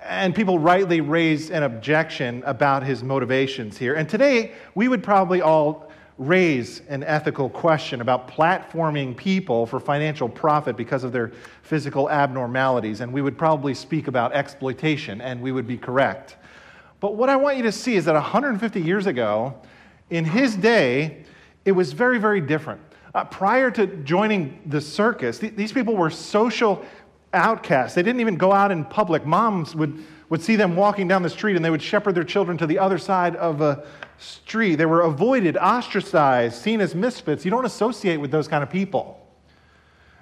And 0.03 0.33
people 0.33 0.59
rightly 0.59 1.01
raise 1.01 1.51
an 1.51 1.63
objection 1.63 2.41
about 2.45 2.83
his 2.83 3.03
motivations 3.03 3.77
here. 3.77 3.95
And 3.95 4.07
today, 4.07 4.53
we 4.75 4.87
would 4.87 5.03
probably 5.03 5.41
all 5.41 5.91
raise 6.17 6.81
an 6.89 7.03
ethical 7.03 7.49
question 7.49 8.01
about 8.01 8.27
platforming 8.27 9.15
people 9.15 9.65
for 9.65 9.79
financial 9.79 10.27
profit 10.27 10.75
because 10.75 11.03
of 11.03 11.11
their 11.11 11.31
physical 11.63 12.09
abnormalities. 12.09 12.99
And 13.01 13.11
we 13.11 13.21
would 13.21 13.37
probably 13.37 13.73
speak 13.73 14.07
about 14.07 14.33
exploitation, 14.33 15.21
and 15.21 15.41
we 15.41 15.51
would 15.51 15.65
be 15.65 15.77
correct. 15.77 16.35
But 16.99 17.15
what 17.15 17.29
I 17.29 17.37
want 17.37 17.57
you 17.57 17.63
to 17.63 17.71
see 17.71 17.95
is 17.95 18.05
that 18.05 18.15
150 18.15 18.81
years 18.81 19.05
ago, 19.05 19.55
in 20.09 20.25
his 20.25 20.55
day, 20.55 21.23
it 21.63 21.71
was 21.71 21.93
very, 21.93 22.19
very 22.19 22.41
different. 22.41 22.81
Uh, 23.15 23.23
prior 23.23 23.71
to 23.71 23.87
joining 23.87 24.59
the 24.65 24.81
circus, 24.81 25.39
th- 25.39 25.55
these 25.55 25.71
people 25.71 25.95
were 25.95 26.09
social 26.09 26.83
outcasts. 27.33 27.95
They 27.95 28.03
didn't 28.03 28.21
even 28.21 28.35
go 28.35 28.51
out 28.51 28.71
in 28.71 28.85
public. 28.85 29.25
Moms 29.25 29.75
would, 29.75 30.03
would 30.29 30.41
see 30.41 30.55
them 30.55 30.75
walking 30.75 31.07
down 31.07 31.21
the 31.21 31.29
street 31.29 31.55
and 31.55 31.63
they 31.63 31.69
would 31.69 31.81
shepherd 31.81 32.15
their 32.15 32.23
children 32.23 32.57
to 32.57 32.67
the 32.67 32.79
other 32.79 32.97
side 32.97 33.35
of 33.35 33.61
a 33.61 33.85
street. 34.17 34.75
They 34.75 34.85
were 34.85 35.01
avoided, 35.01 35.57
ostracized, 35.57 36.55
seen 36.55 36.81
as 36.81 36.95
misfits. 36.95 37.45
You 37.45 37.51
don't 37.51 37.65
associate 37.65 38.17
with 38.17 38.31
those 38.31 38.47
kind 38.47 38.63
of 38.63 38.69
people. 38.69 39.15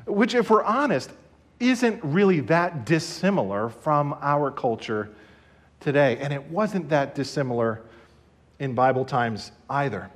Which, 0.06 0.36
if 0.36 0.50
we're 0.50 0.64
honest, 0.64 1.12
isn't 1.60 2.04
really 2.04 2.42
that 2.42 2.86
dissimilar 2.86 3.70
from 3.70 4.16
our 4.22 4.52
culture 4.52 5.10
today. 5.80 6.18
And 6.18 6.32
it 6.32 6.44
wasn't 6.50 6.90
that 6.90 7.16
dissimilar 7.16 7.82
in 8.60 8.74
Bible 8.74 9.06
times 9.06 9.52
either. 9.70 10.10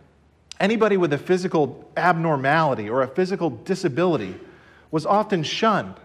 Anybody 0.60 0.98
with 0.98 1.12
a 1.14 1.18
physical 1.18 1.90
abnormality 1.98 2.90
or 2.90 3.02
a 3.02 3.08
physical 3.08 3.50
disability 3.50 4.36
was 4.92 5.06
often 5.06 5.44
shunned. 5.44 5.96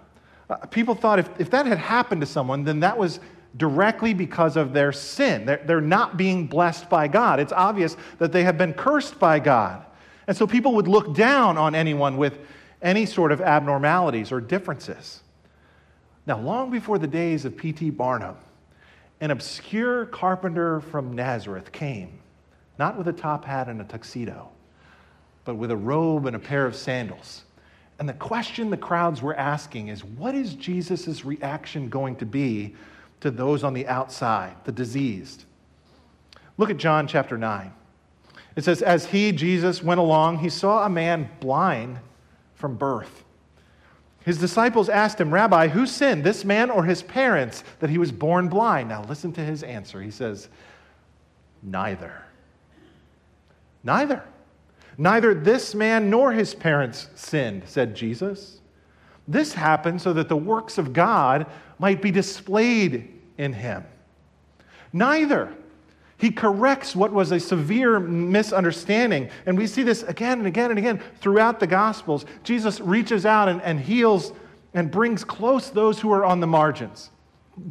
Uh, 0.49 0.57
people 0.67 0.95
thought 0.95 1.19
if, 1.19 1.29
if 1.41 1.51
that 1.51 1.67
had 1.67 1.79
happened 1.79 2.21
to 2.21 2.27
someone, 2.27 2.65
then 2.65 2.81
that 2.81 2.97
was 2.97 3.21
directly 3.57 4.15
because 4.15 4.57
of 4.57 4.73
their 4.73 4.93
sin. 4.93 5.47
They're, 5.47 5.63
they're 5.65 5.81
not 5.81 6.17
being 6.17 6.47
blessed 6.47 6.89
by 6.89 7.09
God. 7.09 7.41
It's 7.41 7.53
obvious 7.53 7.97
that 8.19 8.33
they 8.33 8.45
have 8.45 8.59
been 8.59 8.75
cursed 8.75 9.19
by 9.19 9.39
God. 9.39 9.85
And 10.27 10.37
so 10.37 10.47
people 10.47 10.75
would 10.75 10.89
look 10.89 11.15
down 11.15 11.57
on 11.57 11.75
anyone 11.75 12.17
with 12.17 12.39
any 12.83 13.07
sort 13.07 13.33
of 13.33 13.41
abnormalities 13.41 14.31
or 14.31 14.41
differences. 14.41 15.23
Now, 16.27 16.39
long 16.39 16.71
before 16.71 16.99
the 16.99 17.07
days 17.07 17.45
of 17.45 17.57
P.T. 17.57 17.91
Barnum, 17.91 18.37
an 19.21 19.31
obscure 19.31 20.07
carpenter 20.07 20.81
from 20.81 21.15
Nazareth 21.15 21.73
came 21.73 22.19
not 22.79 22.99
with 22.99 23.09
a 23.09 23.13
top 23.13 23.45
hat 23.45 23.69
and 23.69 23.81
a 23.81 23.85
tuxedo, 23.85 24.49
but 25.45 25.55
with 25.55 25.71
a 25.71 25.77
robe 25.77 26.27
and 26.27 26.37
a 26.37 26.39
pair 26.39 26.67
of 26.67 26.77
sandals. 26.77 27.45
And 27.99 28.09
the 28.09 28.15
question 28.15 28.71
the 28.71 28.77
crowds 28.77 29.23
were 29.23 29.35
asking 29.35 29.89
is 29.89 30.05
what 30.05 30.35
is 30.35 30.55
Jesus' 30.55 31.25
reaction 31.25 31.89
going 31.89 32.17
to 32.17 32.27
be 32.27 32.75
to 33.21 33.31
those 33.31 33.65
on 33.65 33.73
the 33.73 33.87
outside, 33.87 34.55
the 34.65 34.73
diseased? 34.73 35.45
Look 36.59 36.71
at 36.71 36.77
John 36.77 37.07
chapter 37.07 37.39
9. 37.39 37.73
It 38.55 38.65
says, 38.65 38.83
As 38.83 39.07
he, 39.07 39.33
Jesus, 39.33 39.83
went 39.83 40.01
along, 40.01 40.39
he 40.39 40.49
saw 40.49 40.85
a 40.85 40.89
man 40.89 41.29
blind 41.41 41.99
from 42.55 42.77
birth. 42.77 43.25
His 44.25 44.39
disciples 44.39 44.89
asked 44.89 45.21
him, 45.21 45.33
Rabbi, 45.33 45.69
who 45.69 45.87
sinned, 45.87 46.25
this 46.25 46.45
man 46.45 46.71
or 46.71 46.85
his 46.85 47.03
parents, 47.03 47.63
that 47.79 47.91
he 47.91 47.99
was 47.99 48.11
born 48.11 48.49
blind? 48.49 48.89
Now 48.89 49.05
listen 49.05 49.33
to 49.35 49.41
his 49.41 49.63
answer. 49.63 50.03
He 50.03 50.11
says, 50.11 50.49
Neither. 51.63 52.25
Neither. 53.85 54.25
Neither 54.99 55.35
this 55.35 55.75
man 55.75 56.11
nor 56.11 56.33
his 56.33 56.55
parents 56.55 57.09
sinned, 57.15 57.65
said 57.67 57.95
Jesus. 57.95 58.61
This 59.29 59.53
happened 59.53 60.01
so 60.01 60.13
that 60.13 60.29
the 60.29 60.37
works 60.37 60.79
of 60.79 60.93
God 60.93 61.47
might 61.79 62.01
be 62.01 62.11
displayed 62.11 63.13
in 63.37 63.53
him. 63.53 63.85
Neither. 64.93 65.53
He 66.19 66.31
corrects 66.31 66.97
what 66.97 67.13
was 67.13 67.31
a 67.31 67.39
severe 67.39 68.01
misunderstanding. 68.01 69.29
And 69.45 69.59
we 69.59 69.67
see 69.67 69.83
this 69.83 70.03
again 70.05 70.39
and 70.39 70.47
again 70.47 70.71
and 70.71 70.79
again 70.79 71.03
throughout 71.21 71.61
the 71.61 71.67
Gospels. 71.67 72.25
Jesus 72.43 72.81
reaches 72.81 73.27
out 73.27 73.49
and, 73.49 73.61
and 73.63 73.79
heals 73.79 74.33
and 74.73 74.91
brings 74.91 75.25
close 75.25 75.69
those 75.69 76.01
who 76.01 76.11
are 76.13 76.25
on 76.25 76.41
the 76.41 76.47
margins. 76.47 77.11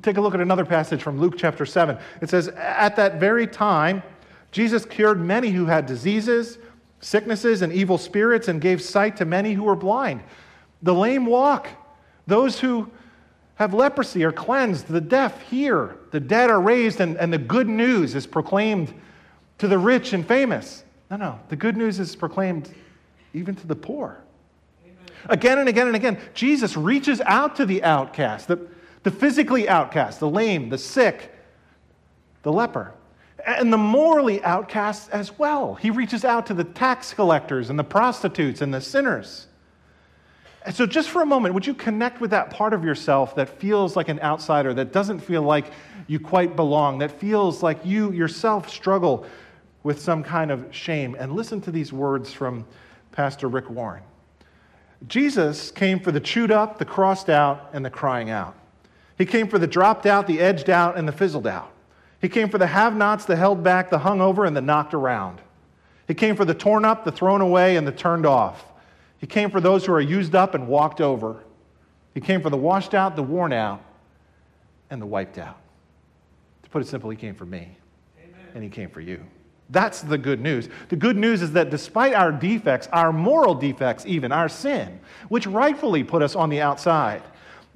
Take 0.01 0.17
a 0.17 0.21
look 0.21 0.35
at 0.35 0.41
another 0.41 0.65
passage 0.65 1.01
from 1.01 1.19
Luke 1.19 1.35
chapter 1.37 1.65
7. 1.65 1.97
It 2.21 2.29
says, 2.29 2.49
At 2.49 2.95
that 2.97 3.19
very 3.19 3.47
time, 3.47 4.03
Jesus 4.51 4.85
cured 4.85 5.19
many 5.19 5.49
who 5.49 5.65
had 5.65 5.85
diseases, 5.85 6.59
sicknesses, 7.05 7.61
and 7.61 7.71
evil 7.71 7.99
spirits, 7.99 8.47
and 8.47 8.59
gave 8.59 8.81
sight 8.81 9.17
to 9.17 9.25
many 9.25 9.53
who 9.53 9.63
were 9.63 9.75
blind. 9.75 10.21
The 10.81 10.93
lame 10.93 11.27
walk, 11.27 11.69
Those 12.27 12.59
who 12.59 12.89
have 13.55 13.73
leprosy 13.73 14.23
are 14.23 14.31
cleansed, 14.31 14.87
the 14.87 14.99
deaf 14.99 15.39
hear, 15.43 15.97
the 16.09 16.19
dead 16.19 16.49
are 16.49 16.59
raised, 16.59 16.99
and, 16.99 17.15
and 17.17 17.31
the 17.31 17.37
good 17.37 17.69
news 17.69 18.15
is 18.15 18.25
proclaimed 18.25 18.91
to 19.59 19.67
the 19.67 19.77
rich 19.77 20.13
and 20.13 20.27
famous. 20.27 20.83
No, 21.11 21.17
no, 21.17 21.39
the 21.49 21.55
good 21.55 21.77
news 21.77 21.99
is 21.99 22.15
proclaimed 22.15 22.73
even 23.33 23.55
to 23.55 23.67
the 23.67 23.75
poor. 23.75 24.17
Amen. 24.83 24.97
Again 25.29 25.59
and 25.59 25.69
again 25.69 25.87
and 25.87 25.95
again, 25.95 26.17
Jesus 26.33 26.75
reaches 26.75 27.21
out 27.21 27.55
to 27.57 27.65
the 27.67 27.83
outcast, 27.83 28.47
the, 28.47 28.67
the 29.03 29.11
physically 29.11 29.69
outcast, 29.69 30.19
the 30.19 30.29
lame, 30.29 30.69
the 30.69 30.79
sick, 30.79 31.31
the 32.41 32.51
leper, 32.51 32.93
and 33.45 33.71
the 33.71 33.77
morally 33.77 34.43
outcasts 34.43 35.07
as 35.09 35.37
well. 35.37 35.75
He 35.75 35.91
reaches 35.91 36.25
out 36.25 36.47
to 36.47 36.53
the 36.53 36.63
tax 36.63 37.13
collectors 37.13 37.69
and 37.69 37.77
the 37.77 37.83
prostitutes 37.83 38.61
and 38.61 38.73
the 38.73 38.81
sinners. 38.81 39.47
And 40.65 40.75
so, 40.75 40.87
just 40.87 41.09
for 41.09 41.21
a 41.21 41.25
moment, 41.27 41.53
would 41.53 41.67
you 41.67 41.75
connect 41.75 42.19
with 42.19 42.31
that 42.31 42.49
part 42.49 42.73
of 42.73 42.83
yourself 42.83 43.35
that 43.35 43.59
feels 43.59 43.95
like 43.95 44.09
an 44.09 44.19
outsider, 44.21 44.73
that 44.73 44.91
doesn't 44.91 45.19
feel 45.19 45.43
like 45.43 45.71
you 46.07 46.19
quite 46.19 46.55
belong, 46.55 46.97
that 46.99 47.11
feels 47.11 47.61
like 47.61 47.85
you 47.85 48.11
yourself 48.11 48.67
struggle 48.67 49.27
with 49.83 50.01
some 50.01 50.23
kind 50.23 50.49
of 50.49 50.65
shame? 50.71 51.15
And 51.19 51.33
listen 51.33 51.61
to 51.61 51.71
these 51.71 51.93
words 51.93 52.33
from 52.33 52.65
Pastor 53.11 53.47
Rick 53.47 53.69
Warren 53.69 54.01
Jesus 55.07 55.69
came 55.69 55.99
for 55.99 56.11
the 56.11 56.19
chewed 56.19 56.49
up, 56.49 56.79
the 56.79 56.85
crossed 56.85 57.29
out, 57.29 57.69
and 57.73 57.85
the 57.85 57.91
crying 57.91 58.31
out. 58.31 58.55
He 59.19 59.25
came 59.25 59.47
for 59.47 59.59
the 59.59 59.67
dropped 59.67 60.07
out, 60.07 60.25
the 60.25 60.39
edged 60.39 60.71
out, 60.71 60.97
and 60.97 61.07
the 61.07 61.11
fizzled 61.11 61.45
out. 61.45 61.71
He 62.25 62.29
came 62.29 62.49
for 62.49 62.57
the 62.57 62.65
have 62.65 62.95
nots, 62.95 63.25
the 63.25 63.35
held 63.35 63.63
back, 63.63 63.91
the 63.91 63.99
hung 63.99 64.19
over, 64.19 64.45
and 64.45 64.57
the 64.57 64.61
knocked 64.61 64.95
around. 64.95 65.41
He 66.07 66.15
came 66.15 66.35
for 66.35 66.43
the 66.43 66.55
torn 66.55 66.83
up, 66.83 67.05
the 67.05 67.11
thrown 67.11 67.39
away, 67.39 67.75
and 67.75 67.85
the 67.85 67.91
turned 67.91 68.25
off. 68.25 68.65
He 69.19 69.27
came 69.27 69.51
for 69.51 69.61
those 69.61 69.85
who 69.85 69.93
are 69.93 70.01
used 70.01 70.33
up 70.33 70.55
and 70.55 70.67
walked 70.67 71.01
over. 71.01 71.43
He 72.15 72.21
came 72.21 72.41
for 72.41 72.49
the 72.49 72.57
washed 72.57 72.95
out, 72.95 73.15
the 73.15 73.21
worn 73.21 73.53
out, 73.53 73.79
and 74.89 74.99
the 74.99 75.05
wiped 75.05 75.37
out. 75.37 75.57
To 76.63 76.69
put 76.71 76.81
it 76.81 76.87
simply, 76.87 77.15
He 77.15 77.21
came 77.21 77.35
for 77.35 77.45
me, 77.45 77.77
Amen. 78.17 78.39
and 78.55 78.63
He 78.63 78.71
came 78.71 78.89
for 78.89 79.01
you. 79.01 79.23
That's 79.69 80.01
the 80.01 80.17
good 80.17 80.41
news. 80.41 80.67
The 80.89 80.95
good 80.95 81.17
news 81.17 81.43
is 81.43 81.51
that 81.51 81.69
despite 81.69 82.15
our 82.15 82.31
defects, 82.31 82.87
our 82.91 83.13
moral 83.13 83.53
defects, 83.53 84.03
even 84.07 84.31
our 84.31 84.49
sin, 84.49 84.99
which 85.29 85.45
rightfully 85.45 86.03
put 86.03 86.23
us 86.23 86.35
on 86.35 86.49
the 86.49 86.59
outside, 86.59 87.21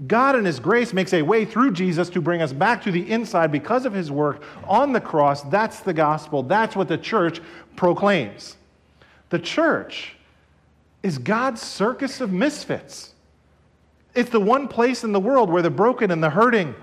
God 0.07 0.35
in 0.35 0.45
His 0.45 0.59
grace 0.59 0.93
makes 0.93 1.13
a 1.13 1.21
way 1.21 1.43
through 1.43 1.71
Jesus 1.71 2.09
to 2.11 2.21
bring 2.21 2.41
us 2.41 2.53
back 2.53 2.81
to 2.83 2.91
the 2.91 3.11
inside 3.11 3.51
because 3.51 3.85
of 3.85 3.93
His 3.93 4.09
work 4.09 4.43
on 4.65 4.93
the 4.93 5.01
cross. 5.01 5.41
That's 5.43 5.81
the 5.81 5.93
gospel. 5.93 6.43
That's 6.43 6.75
what 6.75 6.87
the 6.87 6.97
church 6.97 7.41
proclaims. 7.75 8.55
The 9.29 9.39
church 9.39 10.15
is 11.03 11.17
God's 11.17 11.61
circus 11.61 12.21
of 12.21 12.31
misfits. 12.31 13.13
It's 14.15 14.29
the 14.29 14.39
one 14.39 14.67
place 14.67 15.03
in 15.03 15.11
the 15.11 15.19
world 15.19 15.49
where 15.49 15.61
the 15.61 15.69
broken 15.69 16.11
and 16.11 16.23
the 16.23 16.29
hurting 16.29 16.75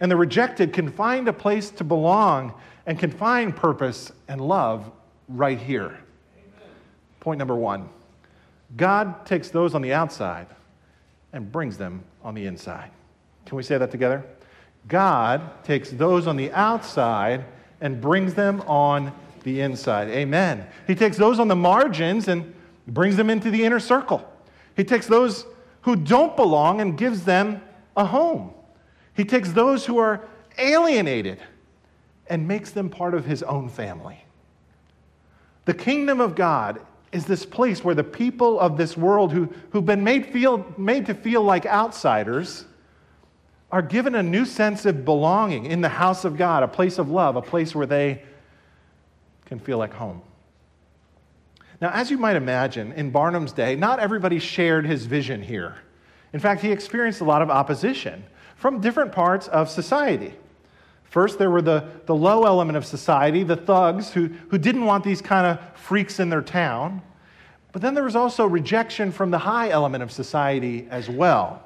and 0.00 0.10
the 0.10 0.16
rejected 0.16 0.72
can 0.72 0.90
find 0.90 1.28
a 1.28 1.32
place 1.32 1.70
to 1.70 1.84
belong 1.84 2.52
and 2.86 2.98
can 2.98 3.10
find 3.10 3.54
purpose 3.54 4.12
and 4.26 4.40
love 4.40 4.90
right 5.28 5.58
here. 5.58 5.86
Amen. 5.86 6.70
Point 7.20 7.38
number 7.38 7.56
one 7.56 7.88
God 8.76 9.24
takes 9.26 9.50
those 9.50 9.74
on 9.74 9.82
the 9.82 9.92
outside 9.92 10.46
and 11.32 11.50
brings 11.50 11.76
them 11.76 12.02
on 12.22 12.34
the 12.34 12.46
inside. 12.46 12.90
Can 13.46 13.56
we 13.56 13.62
say 13.62 13.78
that 13.78 13.90
together? 13.90 14.24
God 14.86 15.64
takes 15.64 15.90
those 15.90 16.26
on 16.26 16.36
the 16.36 16.50
outside 16.52 17.44
and 17.80 18.00
brings 18.00 18.34
them 18.34 18.60
on 18.62 19.12
the 19.42 19.60
inside. 19.60 20.08
Amen. 20.08 20.66
He 20.86 20.94
takes 20.94 21.16
those 21.16 21.38
on 21.38 21.48
the 21.48 21.56
margins 21.56 22.28
and 22.28 22.54
brings 22.86 23.16
them 23.16 23.30
into 23.30 23.50
the 23.50 23.64
inner 23.64 23.80
circle. 23.80 24.30
He 24.76 24.84
takes 24.84 25.06
those 25.06 25.46
who 25.82 25.96
don't 25.96 26.36
belong 26.36 26.80
and 26.80 26.96
gives 26.96 27.24
them 27.24 27.62
a 27.96 28.04
home. 28.04 28.52
He 29.14 29.24
takes 29.24 29.52
those 29.52 29.86
who 29.86 29.98
are 29.98 30.26
alienated 30.58 31.40
and 32.28 32.46
makes 32.46 32.70
them 32.70 32.88
part 32.88 33.14
of 33.14 33.24
his 33.24 33.42
own 33.42 33.68
family. 33.68 34.24
The 35.64 35.74
kingdom 35.74 36.20
of 36.20 36.34
God 36.34 36.80
is 37.12 37.24
this 37.24 37.46
place 37.46 37.82
where 37.82 37.94
the 37.94 38.04
people 38.04 38.60
of 38.60 38.76
this 38.76 38.96
world 38.96 39.32
who, 39.32 39.48
who've 39.70 39.86
been 39.86 40.04
made, 40.04 40.26
feel, 40.26 40.66
made 40.76 41.06
to 41.06 41.14
feel 41.14 41.42
like 41.42 41.64
outsiders 41.64 42.64
are 43.70 43.82
given 43.82 44.14
a 44.14 44.22
new 44.22 44.44
sense 44.44 44.86
of 44.86 45.04
belonging 45.04 45.66
in 45.66 45.80
the 45.80 45.88
house 45.88 46.24
of 46.24 46.36
God, 46.36 46.62
a 46.62 46.68
place 46.68 46.98
of 46.98 47.10
love, 47.10 47.36
a 47.36 47.42
place 47.42 47.74
where 47.74 47.86
they 47.86 48.22
can 49.46 49.58
feel 49.58 49.78
like 49.78 49.92
home. 49.92 50.22
Now, 51.80 51.90
as 51.90 52.10
you 52.10 52.18
might 52.18 52.36
imagine, 52.36 52.92
in 52.92 53.10
Barnum's 53.10 53.52
day, 53.52 53.76
not 53.76 54.00
everybody 54.00 54.38
shared 54.38 54.84
his 54.84 55.06
vision 55.06 55.42
here. 55.42 55.76
In 56.32 56.40
fact, 56.40 56.60
he 56.60 56.72
experienced 56.72 57.20
a 57.20 57.24
lot 57.24 57.40
of 57.40 57.50
opposition 57.50 58.24
from 58.56 58.80
different 58.80 59.12
parts 59.12 59.48
of 59.48 59.70
society. 59.70 60.34
First, 61.10 61.38
there 61.38 61.50
were 61.50 61.62
the, 61.62 61.88
the 62.06 62.14
low 62.14 62.44
element 62.44 62.76
of 62.76 62.84
society, 62.84 63.42
the 63.42 63.56
thugs, 63.56 64.10
who, 64.10 64.28
who 64.50 64.58
didn't 64.58 64.84
want 64.84 65.04
these 65.04 65.22
kind 65.22 65.46
of 65.46 65.78
freaks 65.78 66.20
in 66.20 66.28
their 66.28 66.42
town. 66.42 67.00
But 67.72 67.82
then 67.82 67.94
there 67.94 68.04
was 68.04 68.16
also 68.16 68.44
rejection 68.46 69.10
from 69.10 69.30
the 69.30 69.38
high 69.38 69.70
element 69.70 70.02
of 70.02 70.12
society 70.12 70.86
as 70.90 71.08
well, 71.08 71.62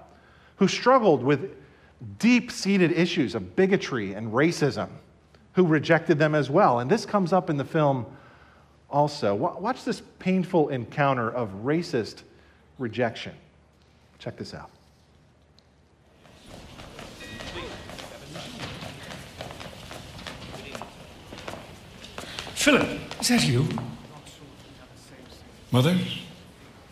who 0.57 0.68
struggled 0.68 1.22
with 1.22 1.57
deep 2.18 2.50
seated 2.50 2.92
issues 2.92 3.35
of 3.35 3.57
bigotry 3.57 4.14
and 4.14 4.33
racism, 4.33 4.88
who 5.52 5.66
rejected 5.66 6.18
them 6.18 6.35
as 6.35 6.50
well. 6.50 6.81
And 6.81 6.90
this 6.90 7.05
comes 7.05 7.33
up 7.33 7.50
in 7.50 7.57
the 7.57 7.64
film 7.64 8.07
also. 8.90 9.35
Watch 9.35 9.85
this 9.85 10.02
painful 10.18 10.68
encounter 10.68 11.31
of 11.31 11.50
racist 11.64 12.22
rejection. 12.78 13.35
Check 14.18 14.37
this 14.37 14.55
out. 14.55 14.70
Philip, 22.62 22.87
is 23.20 23.27
that 23.27 23.44
you? 23.44 23.66
Mother? 25.72 25.98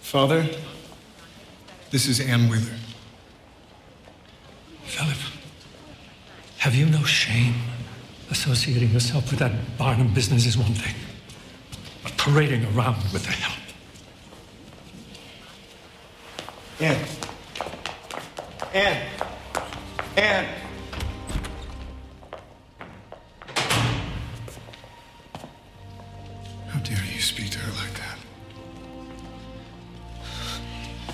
Father? 0.00 0.44
This 1.92 2.08
is 2.08 2.18
Ann 2.18 2.48
Wheeler. 2.48 2.74
Philip, 4.82 5.16
have 6.58 6.74
you 6.74 6.86
no 6.86 7.04
shame? 7.04 7.54
Associating 8.32 8.90
yourself 8.90 9.30
with 9.30 9.38
that 9.38 9.52
Barnum 9.78 10.12
business 10.12 10.44
is 10.44 10.58
one 10.58 10.74
thing 10.74 10.96
but 12.02 12.16
parading 12.16 12.64
around 12.74 12.96
with 13.12 13.24
the 13.24 13.30
help. 13.30 13.56
Ann. 16.80 17.06
Ann. 18.74 19.06
Ann. 20.16 20.59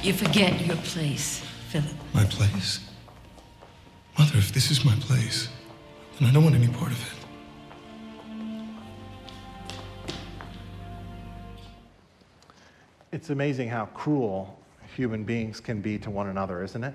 You 0.06 0.12
forget 0.12 0.64
your 0.64 0.76
place, 0.76 1.40
Philip. 1.70 1.90
My 2.14 2.22
place? 2.26 2.78
Mother, 4.16 4.38
if 4.38 4.52
this 4.52 4.70
is 4.70 4.84
my 4.84 4.94
place, 5.00 5.48
then 6.20 6.28
I 6.28 6.32
don't 6.32 6.44
want 6.44 6.54
any 6.54 6.68
part 6.68 6.92
of 6.92 7.02
it. 7.02 8.38
It's 13.10 13.30
amazing 13.30 13.68
how 13.68 13.86
cruel 13.86 14.56
human 14.94 15.24
beings 15.24 15.58
can 15.58 15.80
be 15.80 15.98
to 15.98 16.08
one 16.08 16.28
another, 16.28 16.62
isn't 16.62 16.84
it? 16.84 16.94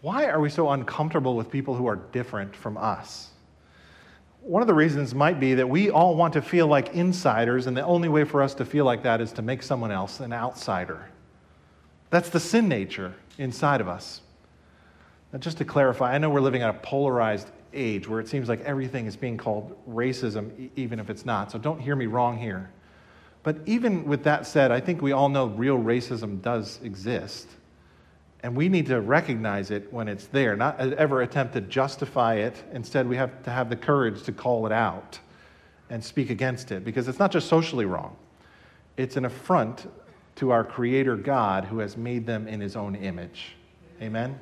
Why 0.00 0.26
are 0.26 0.40
we 0.40 0.50
so 0.50 0.70
uncomfortable 0.70 1.36
with 1.36 1.52
people 1.52 1.76
who 1.76 1.86
are 1.86 2.00
different 2.10 2.56
from 2.56 2.76
us? 2.78 3.28
One 4.40 4.60
of 4.60 4.66
the 4.66 4.74
reasons 4.74 5.14
might 5.14 5.38
be 5.38 5.54
that 5.54 5.68
we 5.68 5.88
all 5.88 6.16
want 6.16 6.32
to 6.32 6.42
feel 6.42 6.66
like 6.66 6.94
insiders, 6.94 7.68
and 7.68 7.76
the 7.76 7.84
only 7.84 8.08
way 8.08 8.24
for 8.24 8.42
us 8.42 8.54
to 8.54 8.64
feel 8.64 8.84
like 8.84 9.04
that 9.04 9.20
is 9.20 9.30
to 9.34 9.42
make 9.42 9.62
someone 9.62 9.92
else 9.92 10.18
an 10.18 10.32
outsider. 10.32 11.06
That's 12.10 12.28
the 12.28 12.40
sin 12.40 12.68
nature 12.68 13.14
inside 13.38 13.80
of 13.80 13.88
us. 13.88 14.20
Now, 15.32 15.38
just 15.38 15.58
to 15.58 15.64
clarify, 15.64 16.14
I 16.14 16.18
know 16.18 16.28
we're 16.28 16.40
living 16.40 16.62
in 16.62 16.68
a 16.68 16.74
polarized 16.74 17.50
age 17.72 18.08
where 18.08 18.18
it 18.18 18.28
seems 18.28 18.48
like 18.48 18.60
everything 18.62 19.06
is 19.06 19.16
being 19.16 19.36
called 19.36 19.76
racism, 19.88 20.70
even 20.74 20.98
if 20.98 21.08
it's 21.08 21.24
not. 21.24 21.52
So 21.52 21.58
don't 21.58 21.80
hear 21.80 21.94
me 21.94 22.06
wrong 22.06 22.36
here. 22.36 22.70
But 23.42 23.58
even 23.64 24.04
with 24.04 24.24
that 24.24 24.46
said, 24.46 24.70
I 24.70 24.80
think 24.80 25.00
we 25.00 25.12
all 25.12 25.28
know 25.28 25.46
real 25.46 25.78
racism 25.78 26.42
does 26.42 26.80
exist. 26.82 27.48
And 28.42 28.56
we 28.56 28.68
need 28.68 28.86
to 28.86 29.00
recognize 29.00 29.70
it 29.70 29.92
when 29.92 30.08
it's 30.08 30.26
there, 30.26 30.56
not 30.56 30.80
ever 30.80 31.22
attempt 31.22 31.52
to 31.54 31.60
justify 31.60 32.36
it. 32.36 32.62
Instead, 32.72 33.08
we 33.08 33.16
have 33.16 33.42
to 33.44 33.50
have 33.50 33.68
the 33.68 33.76
courage 33.76 34.22
to 34.24 34.32
call 34.32 34.66
it 34.66 34.72
out 34.72 35.18
and 35.90 36.02
speak 36.02 36.30
against 36.30 36.72
it 36.72 36.84
because 36.84 37.06
it's 37.08 37.18
not 37.18 37.30
just 37.30 37.48
socially 37.48 37.84
wrong, 37.84 38.16
it's 38.96 39.16
an 39.16 39.24
affront 39.24 39.86
to 40.40 40.50
our 40.50 40.64
Creator 40.64 41.16
God 41.16 41.66
who 41.66 41.80
has 41.80 41.98
made 41.98 42.24
them 42.24 42.48
in 42.48 42.62
His 42.62 42.74
own 42.74 42.94
image. 42.94 43.56
Amen? 44.00 44.40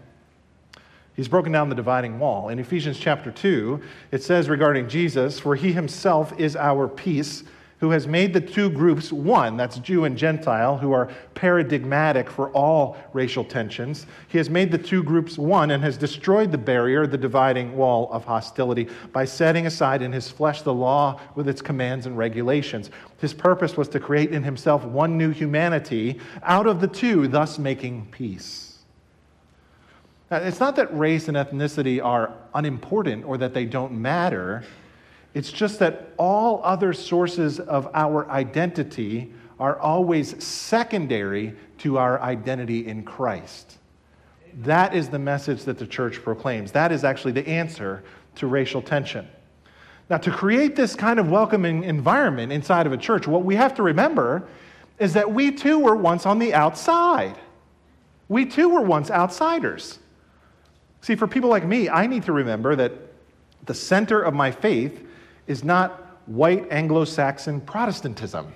He's 1.16 1.26
broken 1.26 1.50
down 1.50 1.68
the 1.68 1.74
dividing 1.74 2.20
wall. 2.20 2.50
In 2.50 2.61
Ephesians 2.61 3.00
chapter 3.00 3.32
2, 3.32 3.82
it 4.12 4.22
says 4.22 4.48
regarding 4.48 4.88
Jesus, 4.88 5.40
For 5.40 5.56
He 5.56 5.72
Himself 5.72 6.38
is 6.38 6.54
our 6.54 6.87
peace 6.87 7.42
who 7.80 7.90
has 7.90 8.08
made 8.08 8.32
the 8.32 8.40
two 8.40 8.68
groups 8.70 9.12
one, 9.12 9.56
that's 9.56 9.78
Jew 9.78 10.04
and 10.04 10.16
Gentile, 10.16 10.76
who 10.76 10.92
are 10.92 11.10
paradigmatic 11.34 12.28
for 12.28 12.50
all 12.50 12.96
racial 13.12 13.44
tensions. 13.44 14.06
He 14.28 14.38
has 14.38 14.50
made 14.50 14.72
the 14.72 14.78
two 14.78 15.02
groups 15.02 15.38
one 15.38 15.70
and 15.70 15.82
has 15.84 15.96
destroyed 15.96 16.50
the 16.50 16.58
barrier, 16.58 17.06
the 17.06 17.16
dividing 17.16 17.76
wall 17.76 18.10
of 18.12 18.24
hostility, 18.24 18.88
by 19.12 19.24
setting 19.24 19.66
aside 19.66 20.02
in 20.02 20.12
his 20.12 20.28
flesh 20.28 20.62
the 20.62 20.74
law 20.74 21.20
with 21.36 21.48
its 21.48 21.62
commands 21.62 22.06
and 22.06 22.18
regulations. 22.18 22.90
His 23.18 23.32
purpose 23.32 23.76
was 23.76 23.88
to 23.90 24.00
create 24.00 24.32
in 24.32 24.42
himself 24.42 24.84
one 24.84 25.16
new 25.16 25.30
humanity 25.30 26.18
out 26.42 26.66
of 26.66 26.80
the 26.80 26.88
two, 26.88 27.28
thus 27.28 27.58
making 27.58 28.08
peace. 28.10 28.78
Now, 30.30 30.38
it's 30.38 30.60
not 30.60 30.76
that 30.76 30.96
race 30.96 31.28
and 31.28 31.36
ethnicity 31.36 32.04
are 32.04 32.32
unimportant 32.54 33.24
or 33.24 33.38
that 33.38 33.54
they 33.54 33.64
don't 33.64 33.92
matter. 33.92 34.64
It's 35.34 35.52
just 35.52 35.78
that 35.80 36.12
all 36.16 36.60
other 36.64 36.92
sources 36.92 37.60
of 37.60 37.88
our 37.94 38.28
identity 38.30 39.32
are 39.60 39.78
always 39.78 40.42
secondary 40.42 41.54
to 41.78 41.98
our 41.98 42.20
identity 42.20 42.86
in 42.86 43.02
Christ. 43.02 43.78
That 44.62 44.94
is 44.94 45.08
the 45.08 45.18
message 45.18 45.64
that 45.64 45.78
the 45.78 45.86
church 45.86 46.22
proclaims. 46.22 46.72
That 46.72 46.92
is 46.92 47.04
actually 47.04 47.32
the 47.32 47.46
answer 47.46 48.02
to 48.36 48.46
racial 48.46 48.82
tension. 48.82 49.28
Now, 50.10 50.16
to 50.18 50.30
create 50.30 50.74
this 50.74 50.94
kind 50.94 51.20
of 51.20 51.30
welcoming 51.30 51.84
environment 51.84 52.50
inside 52.50 52.86
of 52.86 52.92
a 52.92 52.96
church, 52.96 53.26
what 53.26 53.44
we 53.44 53.56
have 53.56 53.74
to 53.74 53.82
remember 53.82 54.48
is 54.98 55.12
that 55.12 55.30
we 55.30 55.52
too 55.52 55.78
were 55.78 55.94
once 55.94 56.24
on 56.24 56.38
the 56.38 56.54
outside. 56.54 57.36
We 58.28 58.46
too 58.46 58.70
were 58.70 58.80
once 58.80 59.10
outsiders. 59.10 59.98
See, 61.02 61.14
for 61.14 61.26
people 61.26 61.50
like 61.50 61.64
me, 61.64 61.88
I 61.88 62.06
need 62.06 62.24
to 62.24 62.32
remember 62.32 62.74
that 62.76 62.92
the 63.66 63.74
center 63.74 64.20
of 64.20 64.34
my 64.34 64.50
faith 64.50 65.06
is 65.48 65.64
not 65.64 66.20
white 66.26 66.68
Anglo 66.70 67.04
Saxon 67.04 67.61
Protestantism. 67.61 68.54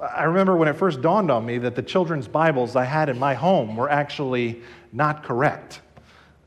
I 0.00 0.24
remember 0.24 0.56
when 0.56 0.68
it 0.68 0.74
first 0.74 1.00
dawned 1.00 1.30
on 1.30 1.46
me 1.46 1.58
that 1.58 1.74
the 1.74 1.82
children's 1.82 2.28
Bibles 2.28 2.76
I 2.76 2.84
had 2.84 3.08
in 3.08 3.18
my 3.18 3.34
home 3.34 3.76
were 3.76 3.90
actually 3.90 4.62
not 4.92 5.24
correct. 5.24 5.80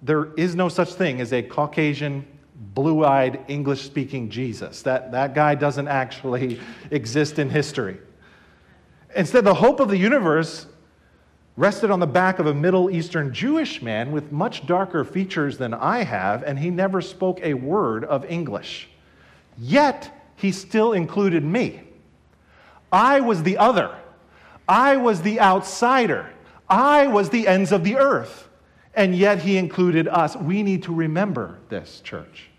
There 0.01 0.33
is 0.35 0.55
no 0.55 0.69
such 0.69 0.93
thing 0.93 1.19
as 1.19 1.33
a 1.33 1.41
Caucasian, 1.41 2.25
blue 2.73 3.03
eyed, 3.03 3.43
English 3.47 3.81
speaking 3.81 4.29
Jesus. 4.29 4.81
That, 4.83 5.11
that 5.11 5.33
guy 5.33 5.55
doesn't 5.55 5.87
actually 5.87 6.59
exist 6.91 7.39
in 7.39 7.49
history. 7.49 7.97
Instead, 9.15 9.43
the 9.43 9.53
hope 9.53 9.79
of 9.79 9.89
the 9.89 9.97
universe 9.97 10.67
rested 11.57 11.91
on 11.91 11.99
the 11.99 12.07
back 12.07 12.39
of 12.39 12.47
a 12.47 12.53
Middle 12.53 12.89
Eastern 12.89 13.33
Jewish 13.33 13.81
man 13.81 14.11
with 14.11 14.31
much 14.31 14.65
darker 14.65 15.03
features 15.03 15.57
than 15.57 15.73
I 15.73 16.03
have, 16.03 16.43
and 16.43 16.57
he 16.57 16.69
never 16.69 17.01
spoke 17.01 17.39
a 17.43 17.53
word 17.53 18.05
of 18.05 18.23
English. 18.25 18.89
Yet, 19.57 20.31
he 20.35 20.51
still 20.51 20.93
included 20.93 21.43
me. 21.43 21.81
I 22.91 23.21
was 23.21 23.43
the 23.43 23.57
other. 23.57 23.95
I 24.67 24.97
was 24.97 25.21
the 25.21 25.39
outsider. 25.39 26.31
I 26.69 27.07
was 27.07 27.29
the 27.29 27.47
ends 27.47 27.71
of 27.71 27.83
the 27.83 27.97
earth. 27.97 28.49
And 28.93 29.15
yet, 29.15 29.39
he 29.39 29.57
included 29.57 30.07
us. 30.07 30.35
We 30.35 30.63
need 30.63 30.83
to 30.83 30.93
remember 30.93 31.59
this, 31.69 32.01
church. 32.01 32.49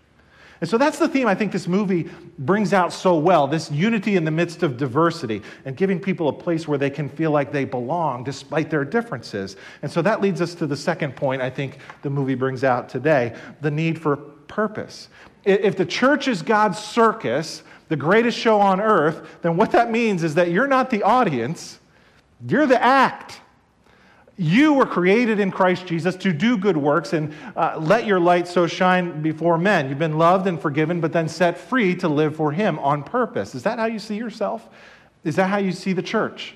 And 0.63 0.69
so 0.69 0.77
that's 0.77 0.97
the 0.97 1.09
theme 1.09 1.27
I 1.27 1.35
think 1.35 1.51
this 1.51 1.67
movie 1.67 2.09
brings 2.39 2.71
out 2.71 2.93
so 2.93 3.17
well 3.17 3.47
this 3.47 3.69
unity 3.69 4.15
in 4.15 4.23
the 4.23 4.31
midst 4.31 4.63
of 4.63 4.77
diversity 4.77 5.41
and 5.65 5.75
giving 5.75 5.99
people 5.99 6.29
a 6.29 6.33
place 6.33 6.69
where 6.69 6.77
they 6.77 6.89
can 6.89 7.09
feel 7.09 7.31
like 7.31 7.51
they 7.51 7.65
belong 7.65 8.23
despite 8.23 8.69
their 8.69 8.85
differences. 8.85 9.57
And 9.81 9.91
so 9.91 10.01
that 10.03 10.21
leads 10.21 10.39
us 10.39 10.55
to 10.55 10.65
the 10.65 10.77
second 10.77 11.17
point 11.17 11.41
I 11.41 11.49
think 11.49 11.79
the 12.01 12.09
movie 12.09 12.35
brings 12.35 12.63
out 12.63 12.87
today 12.87 13.35
the 13.59 13.71
need 13.71 13.99
for 13.99 14.15
purpose. 14.15 15.09
If 15.45 15.75
the 15.75 15.85
church 15.85 16.27
is 16.27 16.41
God's 16.41 16.77
circus, 16.77 17.63
the 17.89 17.97
greatest 17.97 18.37
show 18.37 18.59
on 18.59 18.79
earth, 18.79 19.39
then 19.41 19.57
what 19.57 19.71
that 19.71 19.91
means 19.91 20.23
is 20.23 20.35
that 20.35 20.51
you're 20.51 20.67
not 20.67 20.89
the 20.89 21.03
audience, 21.03 21.79
you're 22.47 22.65
the 22.65 22.81
act. 22.81 23.39
You 24.35 24.73
were 24.73 24.87
created 24.87 25.39
in 25.39 25.51
Christ 25.51 25.85
Jesus 25.85 26.15
to 26.17 26.33
do 26.33 26.57
good 26.57 26.75
works 26.75 27.13
and 27.13 27.33
uh, 27.55 27.77
let 27.79 28.07
your 28.07 28.19
light 28.19 28.47
so 28.47 28.65
shine 28.65 29.21
before 29.21 29.59
men. 29.59 29.89
You've 29.89 29.99
been 29.99 30.17
loved 30.17 30.47
and 30.47 30.59
forgiven, 30.59 30.99
but 31.01 31.13
then 31.13 31.27
set 31.27 31.57
free 31.57 31.95
to 31.97 32.07
live 32.07 32.35
for 32.35 32.51
Him 32.51 32.79
on 32.79 33.03
purpose. 33.03 33.53
Is 33.53 33.61
that 33.63 33.77
how 33.77 33.85
you 33.85 33.99
see 33.99 34.15
yourself? 34.15 34.67
Is 35.23 35.35
that 35.35 35.49
how 35.49 35.57
you 35.57 35.71
see 35.71 35.93
the 35.93 36.01
church? 36.01 36.55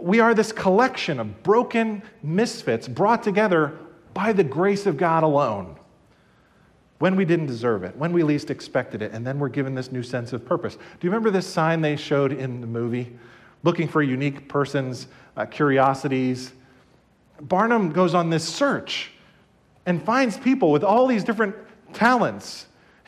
We 0.00 0.20
are 0.20 0.34
this 0.34 0.50
collection 0.50 1.20
of 1.20 1.42
broken 1.42 2.02
misfits 2.22 2.88
brought 2.88 3.22
together 3.22 3.78
by 4.14 4.32
the 4.32 4.44
grace 4.44 4.86
of 4.86 4.96
God 4.96 5.24
alone 5.24 5.75
when 6.98 7.16
we 7.16 7.24
didn't 7.24 7.46
deserve 7.46 7.84
it, 7.84 7.96
when 7.96 8.12
we 8.12 8.22
least 8.22 8.50
expected 8.50 9.02
it, 9.02 9.12
and 9.12 9.26
then 9.26 9.38
we're 9.38 9.48
given 9.48 9.74
this 9.74 9.92
new 9.92 10.02
sense 10.02 10.32
of 10.32 10.44
purpose. 10.44 10.76
Do 10.76 10.82
you 11.02 11.10
remember 11.10 11.30
this 11.30 11.46
sign 11.46 11.80
they 11.80 11.96
showed 11.96 12.32
in 12.32 12.60
the 12.60 12.66
movie? 12.66 13.16
Looking 13.62 13.88
for 13.88 14.02
unique 14.02 14.48
persons 14.48 15.08
uh, 15.36 15.44
curiosities. 15.44 16.52
Barnum 17.40 17.90
goes 17.92 18.14
on 18.14 18.30
this 18.30 18.48
search 18.48 19.10
and 19.84 20.02
finds 20.02 20.38
people 20.38 20.72
with 20.72 20.82
all 20.82 21.06
these 21.06 21.22
different 21.22 21.54
talents. 21.92 22.66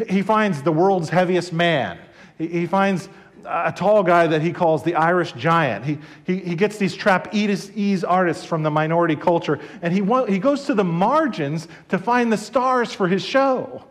He 0.08 0.22
finds 0.22 0.62
the 0.62 0.72
world's 0.72 1.08
heaviest 1.08 1.52
man. 1.52 1.98
He 2.38 2.66
finds 2.66 3.08
a 3.44 3.72
tall 3.72 4.02
guy 4.02 4.26
that 4.26 4.42
he 4.42 4.52
calls 4.52 4.82
the 4.82 4.94
Irish 4.94 5.32
giant. 5.32 5.84
He, 5.84 5.98
he, 6.24 6.38
he 6.38 6.54
gets 6.54 6.78
these 6.78 6.94
trap 6.94 7.32
trapeze 7.32 8.04
artists 8.04 8.44
from 8.44 8.62
the 8.62 8.70
minority 8.70 9.16
culture, 9.16 9.58
and 9.82 9.92
he, 9.92 10.00
he 10.32 10.38
goes 10.38 10.64
to 10.64 10.74
the 10.74 10.84
margins 10.84 11.68
to 11.88 11.98
find 11.98 12.32
the 12.32 12.36
stars 12.36 12.92
for 12.92 13.08
his 13.08 13.24
show. 13.24 13.84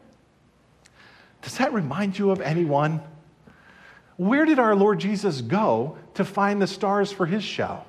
Does 1.42 1.58
that 1.58 1.74
remind 1.74 2.18
you 2.18 2.32
of 2.32 2.42
anyone? 2.42 3.02
Where 4.18 4.46
did 4.46 4.60
our 4.60 4.76
Lord 4.76 5.00
Jesus 5.00 5.42
go 5.42 5.98
to 6.16 6.26
find 6.26 6.62
the 6.62 6.68
stars 6.68 7.12
for 7.12 7.26
his 7.26 7.44
show? 7.44 7.84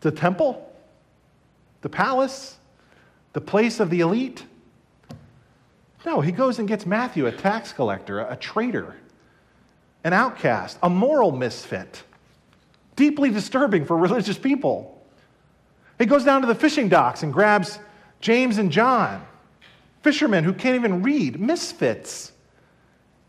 The 0.00 0.10
temple? 0.10 0.70
The 1.80 1.88
palace? 1.88 2.58
The 3.32 3.40
place 3.40 3.80
of 3.80 3.90
the 3.90 4.00
elite? 4.00 4.44
No, 6.04 6.20
he 6.20 6.32
goes 6.32 6.58
and 6.58 6.66
gets 6.66 6.86
Matthew, 6.86 7.26
a 7.26 7.32
tax 7.32 7.72
collector, 7.72 8.20
a 8.20 8.36
traitor, 8.36 8.96
an 10.04 10.12
outcast, 10.12 10.78
a 10.82 10.90
moral 10.90 11.32
misfit, 11.32 12.02
deeply 12.96 13.30
disturbing 13.30 13.84
for 13.84 13.96
religious 14.06 14.38
people. 14.38 14.94
He 15.98 16.06
goes 16.06 16.24
down 16.24 16.42
to 16.42 16.46
the 16.46 16.54
fishing 16.54 16.88
docks 16.88 17.22
and 17.22 17.32
grabs 17.32 17.78
James 18.20 18.58
and 18.58 18.70
John, 18.70 19.24
fishermen 20.02 20.44
who 20.44 20.52
can't 20.52 20.76
even 20.76 21.02
read, 21.02 21.40
misfits. 21.40 22.32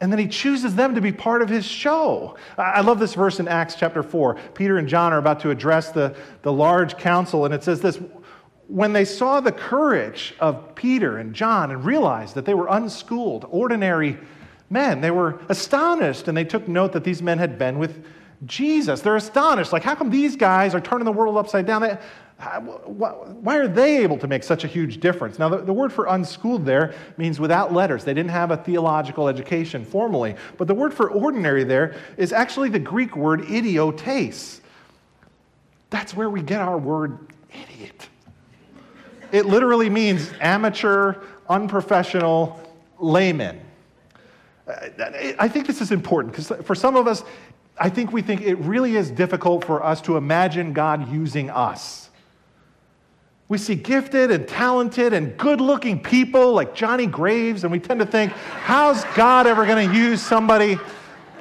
And 0.02 0.12
then 0.12 0.20
he 0.20 0.28
chooses 0.28 0.76
them 0.76 0.96
to 0.96 1.02
be 1.02 1.12
part 1.12 1.42
of 1.42 1.50
his 1.50 1.66
show. 1.66 2.38
I 2.58 2.82
love 2.82 3.00
this 3.00 3.16
verse 3.16 3.40
in 3.40 3.48
Acts 3.48 3.76
chapter 3.76 4.02
4. 4.02 4.36
Peter 4.54 4.78
and 4.78 4.88
John 4.88 5.12
are 5.12 5.18
about 5.18 5.42
to 5.42 5.50
address 5.50 5.92
the, 5.92 6.16
the 6.42 6.54
large 6.54 6.98
council, 6.98 7.44
and 7.44 7.54
it 7.54 7.64
says 7.64 7.82
this 7.82 8.00
When 8.68 8.94
they 8.94 9.04
saw 9.04 9.42
the 9.42 9.52
courage 9.52 10.36
of 10.40 10.74
Peter 10.74 11.18
and 11.18 11.34
John 11.34 11.72
and 11.72 11.84
realized 11.84 12.36
that 12.36 12.46
they 12.46 12.54
were 12.54 12.68
unschooled, 12.68 13.46
ordinary 13.50 14.18
men, 14.70 15.02
they 15.02 15.12
were 15.12 15.40
astonished, 15.50 16.28
and 16.28 16.38
they 16.38 16.46
took 16.46 16.68
note 16.68 16.94
that 16.94 17.04
these 17.04 17.22
men 17.22 17.38
had 17.38 17.58
been 17.58 17.80
with 17.80 18.04
Jesus. 18.46 19.02
They're 19.02 19.16
astonished. 19.16 19.74
Like, 19.74 19.84
how 19.84 19.96
come 19.96 20.10
these 20.10 20.36
guys 20.36 20.74
are 20.74 20.80
turning 20.80 21.06
the 21.06 21.12
world 21.12 21.38
upside 21.38 21.66
down? 21.66 21.82
They, 21.82 21.98
why 22.86 23.58
are 23.58 23.68
they 23.68 24.02
able 24.02 24.18
to 24.18 24.28
make 24.28 24.44
such 24.44 24.64
a 24.64 24.68
huge 24.68 25.02
difference? 25.02 25.38
Now, 25.40 25.50
the, 25.50 25.74
word 25.74 25.92
for 25.92 26.06
unschooled 26.06 26.66
there 26.66 26.94
means 27.18 27.38
without 27.38 27.74
letters. 27.74 28.06
They 28.06 28.14
didn't 28.14 28.32
have 28.32 28.52
a 28.52 28.58
theological 28.58 29.28
education 29.28 29.84
formally. 29.84 30.36
But 30.58 30.68
the 30.68 30.74
word 30.74 30.94
for 30.94 31.10
ordinary 31.10 31.66
there 31.66 31.96
is 32.16 32.32
actually 32.32 32.70
the 32.70 32.80
Greek 32.80 33.18
word 33.18 33.42
idiotes. 33.50 34.62
That's 35.90 36.14
where 36.14 36.30
we 36.30 36.42
get 36.42 36.62
our 36.62 36.78
word 36.78 37.18
idiot. 37.52 38.08
It 39.34 39.46
literally 39.46 39.90
means 39.90 40.32
amateur, 40.40 41.16
unprofessional, 41.50 42.58
layman. 43.00 43.60
I 45.40 45.48
think 45.48 45.68
this 45.68 45.82
is 45.82 45.92
important 45.92 46.34
because 46.34 46.66
for 46.66 46.76
some 46.76 46.96
of 46.96 47.08
us, 47.08 47.24
I 47.78 47.90
think 47.90 48.12
we 48.12 48.22
think 48.22 48.42
it 48.42 48.56
really 48.56 48.98
is 48.98 49.10
difficult 49.10 49.66
for 49.66 49.84
us 49.84 50.02
to 50.02 50.18
imagine 50.18 50.74
God 50.74 51.12
using 51.12 51.50
us. 51.50 52.10
We 53.48 53.58
see 53.58 53.74
gifted 53.74 54.30
and 54.30 54.48
talented 54.48 55.12
and 55.14 55.36
good 55.38 55.60
looking 55.60 56.00
people 56.04 56.54
like 56.54 56.76
Johnny 56.76 57.08
Graves, 57.08 57.64
and 57.64 57.72
we 57.72 57.80
tend 57.80 58.00
to 58.00 58.06
think, 58.06 58.32
how's 58.32 59.04
God 59.16 59.48
ever 59.48 59.66
going 59.66 59.90
to 59.90 59.96
use 59.96 60.22
somebody 60.22 60.78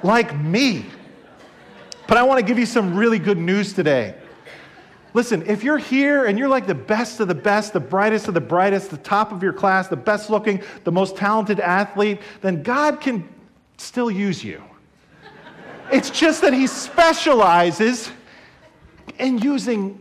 like 0.02 0.34
me? 0.38 0.86
But 2.06 2.16
I 2.16 2.22
want 2.22 2.40
to 2.40 2.46
give 2.46 2.58
you 2.58 2.64
some 2.64 2.96
really 2.96 3.18
good 3.18 3.36
news 3.36 3.74
today. 3.74 4.14
Listen, 5.14 5.46
if 5.46 5.64
you're 5.64 5.78
here 5.78 6.26
and 6.26 6.38
you're 6.38 6.48
like 6.48 6.66
the 6.66 6.74
best 6.74 7.20
of 7.20 7.28
the 7.28 7.34
best, 7.34 7.72
the 7.72 7.80
brightest 7.80 8.28
of 8.28 8.34
the 8.34 8.40
brightest, 8.40 8.90
the 8.90 8.98
top 8.98 9.32
of 9.32 9.42
your 9.42 9.52
class, 9.52 9.88
the 9.88 9.96
best 9.96 10.28
looking, 10.28 10.62
the 10.84 10.92
most 10.92 11.16
talented 11.16 11.60
athlete, 11.60 12.20
then 12.42 12.62
God 12.62 13.00
can 13.00 13.28
still 13.78 14.10
use 14.10 14.44
you. 14.44 14.62
It's 15.90 16.10
just 16.10 16.42
that 16.42 16.52
He 16.52 16.66
specializes 16.66 18.10
in 19.18 19.38
using 19.38 19.98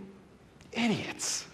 idiots. 0.73 1.45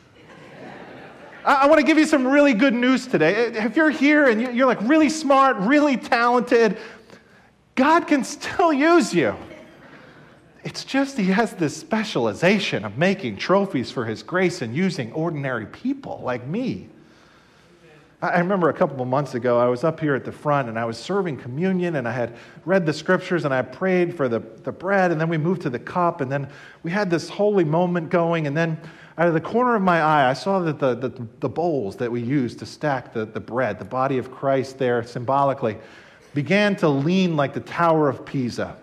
I 1.46 1.68
want 1.68 1.80
to 1.80 1.86
give 1.86 1.98
you 1.98 2.06
some 2.06 2.26
really 2.26 2.54
good 2.54 2.74
news 2.74 3.06
today. 3.06 3.48
If 3.48 3.76
you're 3.76 3.90
here 3.90 4.30
and 4.30 4.56
you're 4.56 4.66
like 4.66 4.82
really 4.82 5.10
smart, 5.10 5.58
really 5.58 5.98
talented, 5.98 6.78
God 7.76 8.08
can 8.08 8.24
still 8.24 8.72
use 8.72 9.14
you. 9.14 9.36
It's 10.64 10.86
just 10.86 11.18
he 11.18 11.26
has 11.26 11.54
this 11.54 11.76
specialization 11.76 12.86
of 12.86 12.98
making 12.98 13.38
trophies 13.38 13.92
for 13.92 14.06
his 14.06 14.24
grace 14.24 14.62
and 14.62 14.76
using 14.76 15.12
ordinary 15.12 15.66
people 15.66 16.22
like 16.24 16.48
me. 16.48 16.88
I 18.22 18.40
remember 18.40 18.70
a 18.70 18.74
couple 18.74 19.02
of 19.02 19.08
months 19.10 19.36
ago, 19.36 19.60
I 19.60 19.66
was 19.66 19.84
up 19.84 20.00
here 20.00 20.16
at 20.16 20.24
the 20.24 20.32
front 20.32 20.70
and 20.70 20.80
I 20.80 20.86
was 20.86 20.98
serving 20.98 21.36
communion 21.36 21.98
and 21.98 22.08
I 22.08 22.14
had 22.14 22.38
read 22.64 22.86
the 22.86 22.94
scriptures 22.94 23.44
and 23.44 23.54
I 23.54 23.62
prayed 23.64 24.16
for 24.16 24.30
the, 24.30 24.40
the 24.64 24.72
bread 24.72 25.12
and 25.12 25.20
then 25.20 25.28
we 25.28 25.38
moved 25.38 25.62
to 25.64 25.70
the 25.70 25.80
cup 25.80 26.22
and 26.22 26.32
then 26.32 26.48
we 26.84 26.92
had 26.92 27.10
this 27.10 27.28
holy 27.28 27.66
moment 27.66 28.10
going 28.10 28.48
and 28.48 28.56
then 28.56 28.80
out 29.18 29.28
of 29.28 29.34
the 29.34 29.42
corner 29.42 29.76
of 29.76 29.82
my 29.82 30.02
eye, 30.02 30.30
I 30.30 30.34
saw 30.34 30.60
that 30.60 30.80
the, 30.80 30.96
the, 30.96 31.28
the 31.42 31.50
bowls 31.50 31.98
that 31.98 32.10
we 32.10 32.22
use 32.22 32.56
to 32.56 32.66
stack 32.66 33.12
the, 33.12 33.26
the 33.26 33.42
bread, 33.42 33.78
the 33.78 33.86
body 33.86 34.18
of 34.18 34.32
Christ 34.32 34.80
there 34.80 35.04
symbolically, 35.04 35.78
began 36.34 36.78
to 36.78 36.88
lean 36.88 37.36
like 37.36 37.54
the 37.54 37.60
Tower 37.60 38.08
of 38.08 38.26
Pisa. 38.26 38.78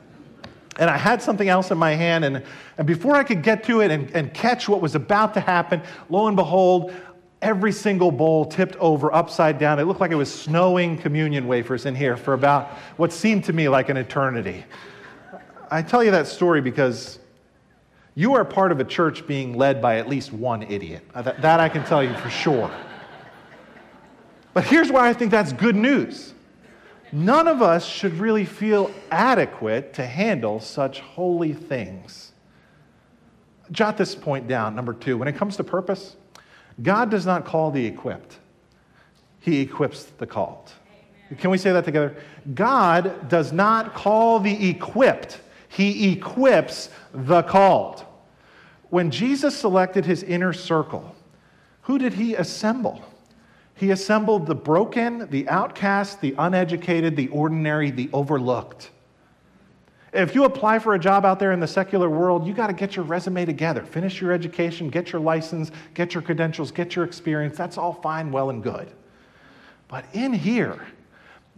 And 0.79 0.89
I 0.89 0.97
had 0.97 1.21
something 1.21 1.49
else 1.49 1.71
in 1.71 1.79
my 1.79 1.93
hand, 1.93 2.25
and, 2.25 2.43
and 2.79 2.87
before 2.87 3.17
I 3.17 3.25
could 3.25 3.43
get 3.43 3.65
to 3.65 3.81
it 3.81 3.91
and, 3.91 4.11
and 4.13 4.33
catch 4.33 4.69
what 4.69 4.81
was 4.81 4.95
about 4.95 5.35
to 5.35 5.41
happen, 5.41 5.83
lo 6.09 6.27
and 6.29 6.37
behold, 6.37 6.95
every 7.43 7.73
single 7.73 8.11
bowl 8.11 8.45
tipped 8.45 8.77
over 8.77 9.13
upside 9.13 9.59
down. 9.59 9.79
It 9.79 9.85
looked 9.85 10.01
like 10.01 10.11
it 10.11 10.17
was 10.17 10.33
snowing 10.33 10.97
communion 10.97 11.47
wafers 11.47 11.87
in 11.87 11.95
here 11.95 12.17
for 12.17 12.35
about 12.35 12.69
what 12.97 13.13
seemed 13.13 13.45
to 13.45 13.53
me 13.53 13.69
like 13.69 13.89
an 13.89 13.97
eternity. 13.97 14.65
I 15.71 15.83
tell 15.83 16.05
you 16.05 16.11
that 16.13 16.27
story 16.27 16.61
because 16.61 17.19
you 18.15 18.35
are 18.35 18.45
part 18.45 18.73
of 18.73 18.81
a 18.81 18.85
church 18.85 19.27
being 19.27 19.57
led 19.57 19.81
by 19.81 19.99
at 19.99 20.09
least 20.09 20.33
one 20.33 20.63
idiot. 20.63 21.03
Uh, 21.15 21.23
that, 21.23 21.41
that 21.43 21.61
I 21.61 21.69
can 21.69 21.85
tell 21.85 22.03
you 22.03 22.15
for 22.15 22.29
sure. 22.29 22.71
But 24.53 24.65
here's 24.65 24.91
why 24.91 25.09
I 25.09 25.13
think 25.13 25.31
that's 25.31 25.53
good 25.53 25.77
news. 25.77 26.35
None 27.13 27.49
of 27.49 27.61
us 27.61 27.85
should 27.87 28.15
really 28.15 28.45
feel 28.45 28.91
adequate 29.11 29.95
to 29.95 30.07
handle 30.07 30.61
such 30.61 31.01
holy 31.01 31.53
things. 31.53 32.33
Jot 33.73 33.97
this 33.97 34.15
point 34.15 34.47
down, 34.47 34.75
number 34.75 34.93
two. 34.93 35.19
When 35.19 35.29
it 35.29 35.37
comes 35.37 35.57
to 35.57 35.65
purpose, 35.65 36.17
God 36.83 37.11
does 37.11 37.27
not 37.27 37.45
call 37.45 37.71
the 37.71 37.85
equipped, 37.85 38.39
He 39.41 39.61
equips 39.61 40.05
the 40.05 40.27
called. 40.27 40.73
Can 41.39 41.51
we 41.51 41.59
say 41.59 41.73
that 41.73 41.85
together? 41.85 42.17
God 42.55 43.29
does 43.29 43.53
not 43.53 43.95
call 43.95 44.41
the 44.41 44.69
equipped, 44.69 45.41
He 45.69 46.13
equips 46.13 46.91
the 47.13 47.43
called. 47.43 48.05
When 48.89 49.11
Jesus 49.11 49.57
selected 49.57 50.05
His 50.05 50.23
inner 50.23 50.53
circle, 50.53 51.15
who 51.83 51.99
did 51.99 52.15
He 52.15 52.35
assemble? 52.35 53.05
He 53.81 53.93
assembled 53.93 54.45
the 54.45 54.55
broken, 54.55 55.27
the 55.31 55.49
outcast, 55.49 56.21
the 56.21 56.35
uneducated, 56.37 57.17
the 57.17 57.29
ordinary, 57.29 57.91
the 57.91 58.11
overlooked. 58.13 58.91
If 60.13 60.35
you 60.35 60.45
apply 60.45 60.81
for 60.81 60.93
a 60.93 60.99
job 60.99 61.25
out 61.25 61.39
there 61.39 61.53
in 61.53 61.61
the 61.61 61.67
secular 61.67 62.11
world, 62.11 62.47
you 62.47 62.53
got 62.53 62.67
to 62.67 62.75
get 62.75 62.95
your 62.95 63.07
resume 63.07 63.47
together. 63.47 63.83
Finish 63.83 64.21
your 64.21 64.33
education, 64.33 64.91
get 64.91 65.13
your 65.13 65.23
license, 65.23 65.71
get 65.95 66.13
your 66.13 66.23
credentials, 66.23 66.71
get 66.71 66.95
your 66.95 67.07
experience. 67.07 67.57
That's 67.57 67.79
all 67.79 67.95
fine, 67.95 68.31
well, 68.31 68.51
and 68.51 68.63
good. 68.63 68.93
But 69.89 70.05
in 70.13 70.35
here, 70.35 70.87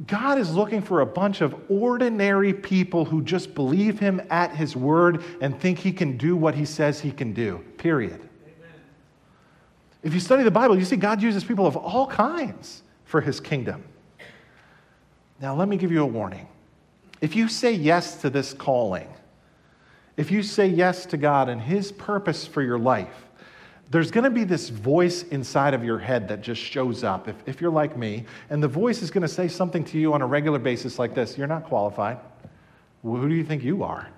God 0.07 0.39
is 0.39 0.55
looking 0.55 0.81
for 0.81 1.01
a 1.01 1.07
bunch 1.07 1.41
of 1.41 1.57
ordinary 1.69 2.55
people 2.55 3.05
who 3.05 3.23
just 3.23 3.53
believe 3.53 3.99
Him 3.99 4.23
at 4.31 4.55
His 4.55 4.77
word 4.77 5.25
and 5.41 5.59
think 5.59 5.77
He 5.77 5.91
can 5.91 6.17
do 6.17 6.37
what 6.37 6.55
He 6.55 6.67
says 6.67 7.01
He 7.01 7.11
can 7.11 7.33
do, 7.33 7.65
period. 7.79 8.29
If 10.03 10.15
you 10.15 10.21
study 10.21 10.43
the 10.43 10.51
Bible, 10.51 10.79
you 10.79 10.85
see 10.85 10.97
God 10.97 11.23
uses 11.23 11.45
people 11.45 11.67
of 11.67 11.77
all 11.77 12.07
kinds 12.07 12.83
for 13.05 13.21
his 13.21 13.41
kingdom. 13.41 13.85
Now, 15.41 15.55
let 15.55 15.69
me 15.69 15.77
give 15.77 15.93
you 15.93 16.03
a 16.03 16.07
warning. 16.07 16.49
If 17.21 17.37
you 17.37 17.49
say 17.49 17.73
yes 17.73 18.21
to 18.23 18.31
this 18.31 18.53
calling, 18.53 19.09
if 20.17 20.31
you 20.31 20.43
say 20.43 20.67
yes 20.67 21.07
to 21.07 21.17
God 21.17 21.49
and 21.49 21.61
his 21.61 21.93
purpose 21.93 22.47
for 22.47 22.63
your 22.63 22.79
life, 22.79 23.27
there's 23.91 24.11
going 24.11 24.25
to 24.25 24.31
be 24.31 24.45
this 24.45 24.71
voice 24.71 25.23
inside 25.25 25.75
of 25.75 25.85
your 25.85 25.99
head 25.99 26.29
that 26.29 26.41
just 26.41 26.61
shows 26.61 27.05
up. 27.05 27.29
If, 27.29 27.37
if 27.47 27.61
you're 27.61 27.71
like 27.71 27.97
me, 27.97 28.25
and 28.49 28.63
the 28.63 28.69
voice 28.69 29.03
is 29.03 29.11
going 29.11 29.23
to 29.23 29.29
say 29.29 29.49
something 29.49 29.85
to 29.85 29.99
you 29.99 30.15
on 30.15 30.23
a 30.23 30.27
regular 30.27 30.59
basis 30.59 30.99
like 30.99 31.15
this 31.15 31.37
You're 31.37 31.47
not 31.47 31.65
qualified. 31.65 32.19
Well, 33.03 33.21
who 33.21 33.29
do 33.29 33.35
you 33.35 33.45
think 33.45 33.63
you 33.63 33.83
are? 33.83 34.09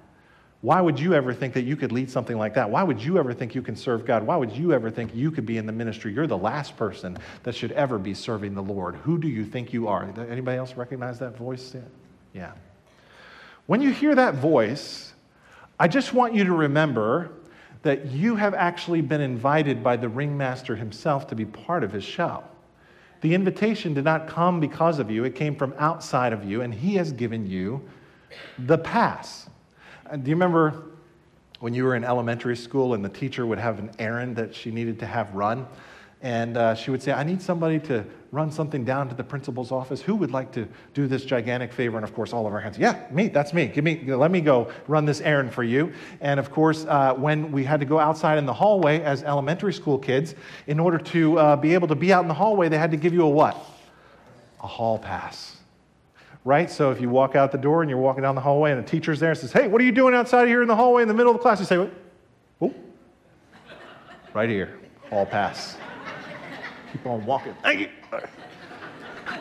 Why 0.64 0.80
would 0.80 0.98
you 0.98 1.12
ever 1.12 1.34
think 1.34 1.52
that 1.52 1.64
you 1.64 1.76
could 1.76 1.92
lead 1.92 2.10
something 2.10 2.38
like 2.38 2.54
that? 2.54 2.70
Why 2.70 2.82
would 2.82 2.98
you 2.98 3.18
ever 3.18 3.34
think 3.34 3.54
you 3.54 3.60
can 3.60 3.76
serve 3.76 4.06
God? 4.06 4.22
Why 4.22 4.36
would 4.36 4.50
you 4.50 4.72
ever 4.72 4.90
think 4.90 5.14
you 5.14 5.30
could 5.30 5.44
be 5.44 5.58
in 5.58 5.66
the 5.66 5.72
ministry? 5.72 6.14
You're 6.14 6.26
the 6.26 6.38
last 6.38 6.74
person 6.78 7.18
that 7.42 7.54
should 7.54 7.72
ever 7.72 7.98
be 7.98 8.14
serving 8.14 8.54
the 8.54 8.62
Lord. 8.62 8.96
Who 8.96 9.18
do 9.18 9.28
you 9.28 9.44
think 9.44 9.74
you 9.74 9.88
are? 9.88 10.04
Anybody 10.30 10.56
else 10.56 10.72
recognize 10.72 11.18
that 11.18 11.36
voice? 11.36 11.76
Yeah. 12.32 12.52
When 13.66 13.82
you 13.82 13.90
hear 13.90 14.14
that 14.14 14.36
voice, 14.36 15.12
I 15.78 15.86
just 15.86 16.14
want 16.14 16.32
you 16.32 16.44
to 16.44 16.54
remember 16.54 17.32
that 17.82 18.06
you 18.06 18.34
have 18.36 18.54
actually 18.54 19.02
been 19.02 19.20
invited 19.20 19.82
by 19.82 19.98
the 19.98 20.08
ringmaster 20.08 20.76
himself 20.76 21.26
to 21.26 21.34
be 21.34 21.44
part 21.44 21.84
of 21.84 21.92
his 21.92 22.04
show. 22.04 22.42
The 23.20 23.34
invitation 23.34 23.92
did 23.92 24.04
not 24.04 24.28
come 24.28 24.60
because 24.60 24.98
of 24.98 25.10
you, 25.10 25.24
it 25.24 25.34
came 25.34 25.56
from 25.56 25.74
outside 25.76 26.32
of 26.32 26.42
you, 26.42 26.62
and 26.62 26.72
he 26.72 26.94
has 26.94 27.12
given 27.12 27.46
you 27.46 27.86
the 28.58 28.78
pass. 28.78 29.50
Do 30.22 30.30
you 30.30 30.36
remember 30.36 30.84
when 31.58 31.74
you 31.74 31.82
were 31.82 31.96
in 31.96 32.04
elementary 32.04 32.56
school 32.56 32.94
and 32.94 33.04
the 33.04 33.08
teacher 33.08 33.46
would 33.46 33.58
have 33.58 33.80
an 33.80 33.90
errand 33.98 34.36
that 34.36 34.54
she 34.54 34.70
needed 34.70 35.00
to 35.00 35.06
have 35.06 35.34
run? 35.34 35.66
And 36.22 36.56
uh, 36.56 36.76
she 36.76 36.92
would 36.92 37.02
say, 37.02 37.10
I 37.10 37.24
need 37.24 37.42
somebody 37.42 37.80
to 37.80 38.04
run 38.30 38.52
something 38.52 38.84
down 38.84 39.08
to 39.08 39.14
the 39.16 39.24
principal's 39.24 39.72
office. 39.72 40.00
Who 40.00 40.14
would 40.14 40.30
like 40.30 40.52
to 40.52 40.68
do 40.94 41.08
this 41.08 41.24
gigantic 41.24 41.72
favor? 41.72 41.96
And 41.96 42.04
of 42.04 42.14
course, 42.14 42.32
all 42.32 42.46
of 42.46 42.52
our 42.52 42.60
hands, 42.60 42.78
yeah, 42.78 43.08
me, 43.10 43.26
that's 43.26 43.52
me. 43.52 43.66
Give 43.66 43.82
me, 43.82 44.04
let 44.04 44.30
me 44.30 44.40
go 44.40 44.70
run 44.86 45.04
this 45.04 45.20
errand 45.20 45.52
for 45.52 45.64
you. 45.64 45.92
And 46.20 46.38
of 46.38 46.52
course, 46.52 46.84
uh, 46.84 47.14
when 47.14 47.50
we 47.50 47.64
had 47.64 47.80
to 47.80 47.86
go 47.86 47.98
outside 47.98 48.38
in 48.38 48.46
the 48.46 48.54
hallway 48.54 49.00
as 49.00 49.24
elementary 49.24 49.72
school 49.72 49.98
kids, 49.98 50.36
in 50.68 50.78
order 50.78 50.98
to 50.98 51.38
uh, 51.38 51.56
be 51.56 51.74
able 51.74 51.88
to 51.88 51.96
be 51.96 52.12
out 52.12 52.22
in 52.22 52.28
the 52.28 52.34
hallway, 52.34 52.68
they 52.68 52.78
had 52.78 52.92
to 52.92 52.96
give 52.96 53.12
you 53.12 53.22
a 53.22 53.28
what? 53.28 53.56
A 54.62 54.66
hall 54.68 54.96
pass 54.96 55.56
right? 56.44 56.70
So 56.70 56.90
if 56.90 57.00
you 57.00 57.08
walk 57.08 57.34
out 57.34 57.50
the 57.50 57.58
door 57.58 57.82
and 57.82 57.90
you're 57.90 57.98
walking 57.98 58.22
down 58.22 58.34
the 58.34 58.40
hallway 58.40 58.70
and 58.70 58.84
the 58.84 58.88
teacher's 58.88 59.18
there 59.18 59.30
and 59.30 59.38
says, 59.38 59.52
Hey, 59.52 59.66
what 59.66 59.80
are 59.80 59.84
you 59.84 59.92
doing 59.92 60.14
outside 60.14 60.46
here 60.46 60.62
in 60.62 60.68
the 60.68 60.76
hallway 60.76 61.02
in 61.02 61.08
the 61.08 61.14
middle 61.14 61.32
of 61.32 61.38
the 61.38 61.42
class? 61.42 61.58
You 61.58 61.66
say, 61.66 61.90
Oh, 62.60 62.74
right 64.32 64.48
here, 64.48 64.78
hall 65.08 65.26
pass. 65.26 65.76
Keep 66.92 67.06
on 67.06 67.24
walking. 67.24 67.54
Thank 67.62 67.80
you. 67.80 67.88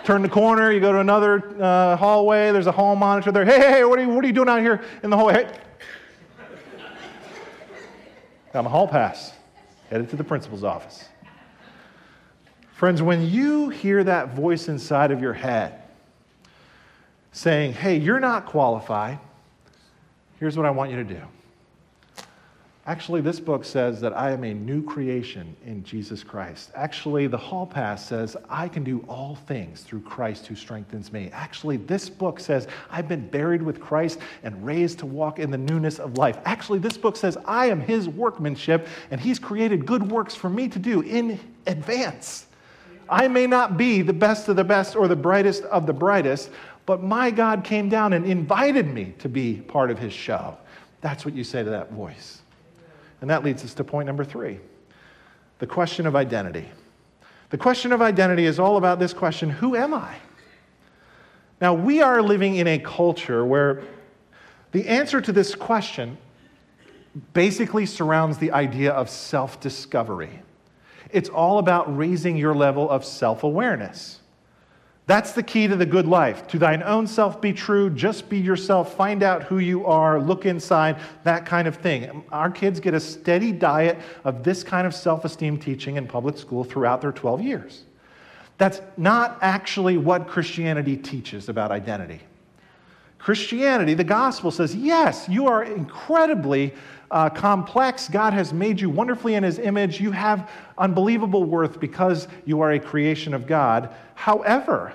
Turn 0.06 0.22
the 0.22 0.30
corner, 0.30 0.72
you 0.72 0.80
go 0.80 0.92
to 0.92 1.00
another 1.00 1.62
uh, 1.62 1.96
hallway, 1.98 2.52
there's 2.52 2.68
a 2.68 2.72
hall 2.72 2.96
monitor 2.96 3.32
there. 3.32 3.46
Hey, 3.46 3.60
hey, 3.60 3.72
hey, 3.72 3.84
what 3.84 4.00
are, 4.00 4.04
you, 4.04 4.10
what 4.10 4.24
are 4.24 4.28
you 4.28 4.34
doing 4.34 4.50
out 4.50 4.62
here 4.62 4.82
in 5.04 5.10
the 5.10 5.18
hallway? 5.18 5.34
Hey. 5.34 5.60
I'm 8.56 8.66
a 8.66 8.70
hall 8.70 8.88
pass, 8.88 9.34
headed 9.89 10.10
to 10.10 10.16
the 10.16 10.24
principal's 10.24 10.63
office. 10.63 11.06
Friends, 12.74 13.02
when 13.02 13.28
you 13.28 13.70
hear 13.70 14.04
that 14.04 14.36
voice 14.36 14.68
inside 14.68 15.12
of 15.12 15.22
your 15.22 15.34
head, 15.34 15.83
saying, 17.34 17.74
Hey, 17.74 17.98
you're 17.98 18.22
not 18.22 18.46
qualified. 18.46 19.19
Here's 20.39 20.56
what 20.56 20.65
I 20.65 20.72
want 20.72 20.91
you 20.91 20.98
to 20.98 21.04
do. 21.04 21.22
Actually, 22.86 23.22
this 23.22 23.39
book 23.39 23.63
says 23.63 24.02
that 24.02 24.12
I 24.12 24.32
am 24.32 24.43
a 24.43 24.54
new 24.54 24.84
creation 24.84 25.56
in 25.65 25.86
Jesus 25.86 26.22
Christ. 26.22 26.69
Actually, 26.76 27.28
the 27.28 27.38
Hall 27.38 27.65
Pass 27.65 28.06
says 28.06 28.36
I 28.50 28.67
can 28.67 28.84
do 28.84 29.06
all 29.08 29.36
things 29.36 29.84
through 29.84 30.02
Christ 30.02 30.48
who 30.48 30.56
strengthens 30.56 31.13
me. 31.13 31.30
Actually, 31.32 31.78
this 31.78 32.10
book 32.10 32.41
says 32.41 32.67
I've 32.91 33.08
been 33.08 33.26
buried 33.30 33.62
with 33.62 33.80
Christ 33.80 34.19
and 34.43 34.65
raised 34.65 35.00
to 35.00 35.06
walk 35.06 35.39
in 35.39 35.50
the 35.50 35.58
newness 35.58 35.98
of 35.98 36.17
life. 36.17 36.39
Actually, 36.43 36.80
this 36.80 36.98
book 36.98 37.15
says 37.15 37.38
I 37.46 37.67
am 37.67 37.80
his 37.80 38.10
workmanship 38.10 38.86
and 39.12 39.22
he's 39.22 39.39
created 39.39 39.86
good 39.86 40.12
works 40.12 40.36
for 40.36 40.50
me 40.50 40.67
to 40.67 40.78
do 40.78 41.00
in 41.02 41.39
advance. 41.67 42.48
I 43.10 43.28
may 43.30 43.48
not 43.48 43.78
be 43.78 44.02
the 44.02 44.13
best 44.13 44.50
of 44.50 44.58
the 44.58 44.63
best 44.63 44.96
or 44.96 45.08
the 45.08 45.15
brightest 45.15 45.63
of 45.65 45.86
the 45.86 45.93
brightest, 45.93 46.50
but 46.86 47.02
my 47.02 47.32
God 47.32 47.63
came 47.63 47.89
down 47.89 48.13
and 48.13 48.26
invited 48.26 48.88
me 48.88 49.13
to 49.19 49.30
be 49.30 49.56
part 49.56 49.89
of 49.89 50.00
his 50.00 50.13
show. 50.13 50.58
That's 51.02 51.26
what 51.26 51.34
you 51.34 51.43
say 51.43 51.63
to 51.63 51.69
that 51.69 51.91
voice. 51.91 52.41
And 53.22 53.30
that 53.30 53.43
leads 53.43 53.63
us 53.63 53.74
to 53.76 53.84
point 53.84 54.08
number 54.08 54.24
three 54.24 54.60
the 55.60 55.67
question 55.67 56.06
of 56.06 56.15
identity. 56.15 56.69
The 57.52 57.58
question 57.58 57.91
of 57.91 58.02
identity 58.02 58.46
is 58.46 58.60
all 58.60 58.78
about 58.78 59.00
this 59.00 59.13
question 59.13 59.50
who 59.50 59.76
am 59.76 59.93
I? 59.93 60.15
Now, 61.62 61.74
we 61.74 62.02
are 62.02 62.22
living 62.22 62.56
in 62.56 62.67
a 62.67 62.80
culture 62.80 63.46
where 63.46 63.84
the 64.74 64.88
answer 64.88 65.22
to 65.22 65.32
this 65.32 65.56
question 65.56 66.17
basically 67.32 67.86
surrounds 67.86 68.39
the 68.39 68.52
idea 68.52 68.91
of 68.91 69.10
self 69.10 69.60
discovery. 69.60 70.41
It's 71.12 71.30
all 71.30 71.60
about 71.60 71.96
raising 71.96 72.36
your 72.36 72.56
level 72.56 72.89
of 72.89 73.06
self 73.06 73.43
awareness. 73.43 74.19
That's 75.06 75.34
the 75.34 75.44
key 75.44 75.68
to 75.68 75.76
the 75.76 75.86
good 75.86 76.08
life. 76.08 76.48
To 76.48 76.58
thine 76.58 76.82
own 76.82 77.08
self 77.08 77.42
be 77.42 77.52
true, 77.52 77.89
just 77.89 78.30
be 78.30 78.38
yourself, 78.38 78.96
find 78.96 79.22
out 79.22 79.44
who 79.44 79.60
you 79.60 79.86
are, 79.86 80.20
look 80.20 80.46
inside, 80.46 80.98
that 81.24 81.46
kind 81.46 81.68
of 81.68 81.76
thing. 81.76 82.24
Our 82.32 82.50
kids 82.50 82.80
get 82.80 82.94
a 82.94 83.00
steady 83.00 83.52
diet 83.52 84.00
of 84.24 84.44
this 84.44 84.63
kind 84.63 84.88
of 84.88 84.96
self 84.96 85.26
esteem 85.26 85.58
teaching 85.58 85.98
in 85.98 86.08
public 86.08 86.38
school 86.38 86.63
throughout 86.63 87.02
their 87.02 87.12
12 87.12 87.42
years. 87.42 87.84
That's 88.58 88.82
not 88.96 89.38
actually 89.42 89.98
what 89.98 90.28
Christianity 90.28 90.96
teaches 90.96 91.50
about 91.50 91.72
identity. 91.72 92.22
Christianity, 93.18 93.94
the 93.94 94.04
gospel 94.04 94.52
says, 94.52 94.76
yes, 94.76 95.28
you 95.30 95.48
are 95.48 95.63
incredibly 95.63 96.74
uh, 97.13 97.30
complex. 97.30 98.10
God 98.10 98.34
has 98.34 98.52
made 98.52 98.82
you 98.82 98.89
wonderfully 98.89 99.36
in 99.36 99.43
his 99.43 99.60
image. 99.60 100.02
You 100.02 100.12
have 100.12 100.49
unbelievable 100.80 101.43
worth 101.43 101.80
because 101.80 102.28
you 102.43 102.60
are 102.62 102.71
a 102.71 102.80
creation 102.80 103.36
of 103.36 103.45
God. 103.45 103.93
However, 104.15 104.93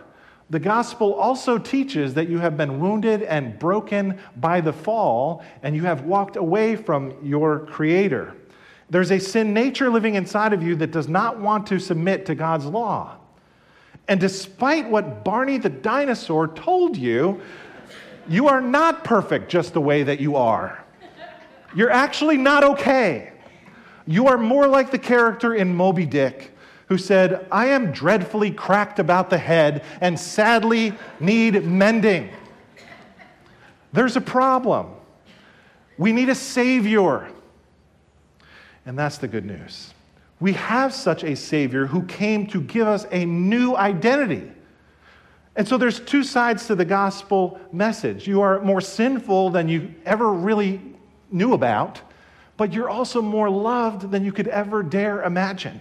the 0.51 0.59
gospel 0.59 1.15
also 1.15 1.59
teaches 1.59 2.15
that 2.15 2.29
you 2.29 2.41
have 2.41 2.57
been 2.57 2.81
wounded 2.81 3.23
and 3.23 3.57
broken 3.59 4.19
by 4.37 4.61
the 4.61 4.73
fall, 4.73 5.45
and 5.63 5.77
you 5.77 5.83
have 5.83 6.03
walked 6.03 6.35
away 6.35 6.75
from 6.75 7.15
your 7.23 7.61
Creator. 7.67 8.35
There's 8.91 9.13
a 9.13 9.21
sin 9.21 9.55
nature 9.55 9.89
living 9.89 10.17
inside 10.17 10.53
of 10.53 10.63
you 10.63 10.75
that 10.77 10.91
does 10.91 11.07
not 11.07 11.39
want 11.39 11.69
to 11.69 11.79
submit 11.79 12.27
to 12.27 12.35
God's 12.35 12.67
law. 12.67 13.19
And 14.09 14.19
despite 14.19 14.89
what 14.89 15.23
Barney 15.25 15.59
the 15.59 15.69
dinosaur 15.69 16.49
told 16.49 16.97
you, 16.97 17.41
you 18.27 18.49
are 18.49 18.63
not 18.63 19.05
perfect 19.05 19.51
just 19.51 19.73
the 19.73 19.81
way 19.81 20.03
that 20.03 20.19
you 20.19 20.35
are. 20.35 20.85
You're 21.75 21.91
actually 21.91 22.37
not 22.37 22.65
okay. 22.65 23.33
You 24.07 24.29
are 24.29 24.39
more 24.39 24.67
like 24.67 24.91
the 24.91 24.99
character 24.99 25.55
in 25.55 25.75
Moby 25.75 26.07
Dick 26.07 26.53
who 26.87 26.97
said, 26.97 27.47
I 27.53 27.67
am 27.67 27.93
dreadfully 27.93 28.51
cracked 28.51 28.99
about 28.99 29.29
the 29.29 29.39
head 29.39 29.85
and 30.01 30.19
sadly 30.19 30.95
need 31.21 31.63
mending. 31.65 32.31
There's 33.93 34.17
a 34.17 34.21
problem. 34.21 34.87
We 35.99 36.13
need 36.13 36.31
a 36.31 36.35
Savior. 36.35 37.29
And 38.87 38.99
that's 38.99 39.19
the 39.19 39.29
good 39.29 39.45
news. 39.45 39.93
We 40.41 40.55
have 40.55 40.95
such 40.95 41.25
a 41.25 41.37
Savior 41.37 41.87
who 41.87 42.05
came 42.05 42.47
to 42.49 42.61
give 42.63 42.87
us 42.87 43.07
a 43.11 43.27
new 43.27 43.77
identity. 43.77 44.51
And 45.57 45.69
so 45.69 45.77
there's 45.77 46.01
two 46.01 46.23
sides 46.23 46.69
to 46.69 46.75
the 46.75 46.85
gospel 46.85 47.61
message. 47.73 48.27
You 48.27 48.41
are 48.41 48.61
more 48.61 48.81
sinful 48.81 49.51
than 49.51 49.69
you 49.69 49.95
ever 50.07 50.33
really 50.33 50.81
knew 51.31 51.53
about, 51.53 52.01
but 52.57 52.73
you're 52.73 52.91
also 52.91 53.23
more 53.23 53.49
loved 53.49 54.11
than 54.11 54.25
you 54.25 54.33
could 54.33 54.49
ever 54.49 54.83
dare 54.83 55.23
imagine. 55.23 55.81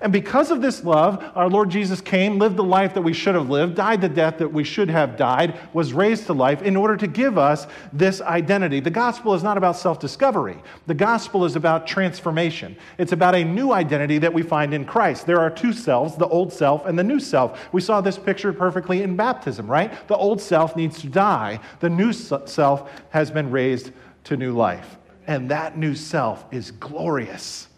And 0.00 0.12
because 0.12 0.50
of 0.50 0.60
this 0.60 0.84
love, 0.84 1.24
our 1.34 1.48
Lord 1.48 1.70
Jesus 1.70 2.00
came, 2.00 2.38
lived 2.38 2.56
the 2.56 2.64
life 2.64 2.92
that 2.94 3.02
we 3.02 3.14
should 3.14 3.34
have 3.34 3.48
lived, 3.48 3.76
died 3.76 4.02
the 4.02 4.08
death 4.08 4.38
that 4.38 4.52
we 4.52 4.62
should 4.62 4.90
have 4.90 5.16
died, 5.16 5.58
was 5.72 5.92
raised 5.92 6.26
to 6.26 6.34
life 6.34 6.60
in 6.62 6.76
order 6.76 6.96
to 6.98 7.06
give 7.06 7.38
us 7.38 7.66
this 7.92 8.20
identity. 8.20 8.80
The 8.80 8.90
gospel 8.90 9.32
is 9.34 9.42
not 9.42 9.56
about 9.56 9.76
self 9.76 9.98
discovery, 9.98 10.58
the 10.86 10.94
gospel 10.94 11.44
is 11.44 11.56
about 11.56 11.86
transformation. 11.86 12.76
It's 12.98 13.12
about 13.12 13.34
a 13.34 13.44
new 13.44 13.72
identity 13.72 14.18
that 14.18 14.32
we 14.32 14.42
find 14.42 14.74
in 14.74 14.84
Christ. 14.84 15.26
There 15.26 15.40
are 15.40 15.50
two 15.50 15.72
selves, 15.72 16.16
the 16.16 16.28
old 16.28 16.52
self 16.52 16.84
and 16.84 16.98
the 16.98 17.04
new 17.04 17.20
self. 17.20 17.72
We 17.72 17.80
saw 17.80 18.00
this 18.00 18.18
pictured 18.18 18.58
perfectly 18.58 19.02
in 19.02 19.16
baptism, 19.16 19.66
right? 19.66 20.06
The 20.08 20.16
old 20.16 20.42
self 20.42 20.76
needs 20.76 21.00
to 21.00 21.08
die, 21.08 21.60
the 21.80 21.90
new 21.90 22.12
self 22.12 22.90
has 23.10 23.30
been 23.30 23.50
raised 23.50 23.92
to 24.26 24.36
new 24.36 24.54
life. 24.54 24.96
And 25.26 25.50
that 25.50 25.76
new 25.76 25.94
self 25.94 26.44
is 26.52 26.70
glorious. 26.70 27.68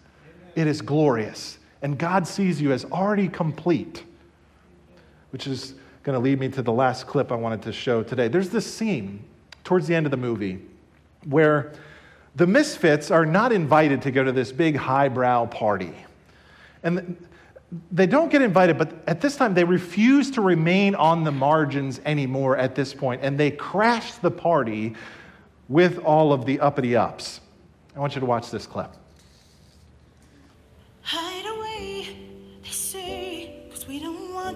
It 0.54 0.66
is 0.66 0.82
glorious 0.82 1.58
and 1.82 1.98
God 1.98 2.26
sees 2.26 2.60
you 2.60 2.72
as 2.72 2.84
already 2.86 3.28
complete, 3.28 4.04
which 5.30 5.46
is 5.46 5.74
going 6.02 6.14
to 6.14 6.20
lead 6.20 6.40
me 6.40 6.48
to 6.48 6.62
the 6.62 6.72
last 6.72 7.06
clip 7.06 7.30
I 7.30 7.36
wanted 7.36 7.62
to 7.62 7.72
show 7.72 8.02
today. 8.02 8.28
There's 8.28 8.50
this 8.50 8.72
scene 8.72 9.22
towards 9.64 9.86
the 9.86 9.94
end 9.94 10.06
of 10.06 10.10
the 10.10 10.16
movie 10.16 10.60
where 11.26 11.72
the 12.34 12.46
misfits 12.46 13.10
are 13.10 13.26
not 13.26 13.52
invited 13.52 14.02
to 14.02 14.10
go 14.10 14.24
to 14.24 14.32
this 14.32 14.52
big 14.52 14.76
highbrow 14.76 15.46
party. 15.46 15.92
And 16.82 17.16
they 17.92 18.06
don't 18.06 18.30
get 18.30 18.40
invited, 18.40 18.78
but 18.78 18.92
at 19.06 19.20
this 19.20 19.36
time 19.36 19.54
they 19.54 19.64
refuse 19.64 20.30
to 20.32 20.40
remain 20.40 20.94
on 20.94 21.22
the 21.22 21.32
margins 21.32 22.00
anymore 22.06 22.56
at 22.56 22.74
this 22.74 22.94
point, 22.94 23.20
and 23.22 23.38
they 23.38 23.50
crash 23.50 24.14
the 24.14 24.30
party 24.30 24.94
with 25.68 25.98
all 25.98 26.32
of 26.32 26.46
the 26.46 26.60
uppity 26.60 26.96
ups. 26.96 27.40
I 27.94 28.00
want 28.00 28.14
you 28.14 28.20
to 28.20 28.26
watch 28.26 28.50
this 28.50 28.66
clip. 28.66 28.94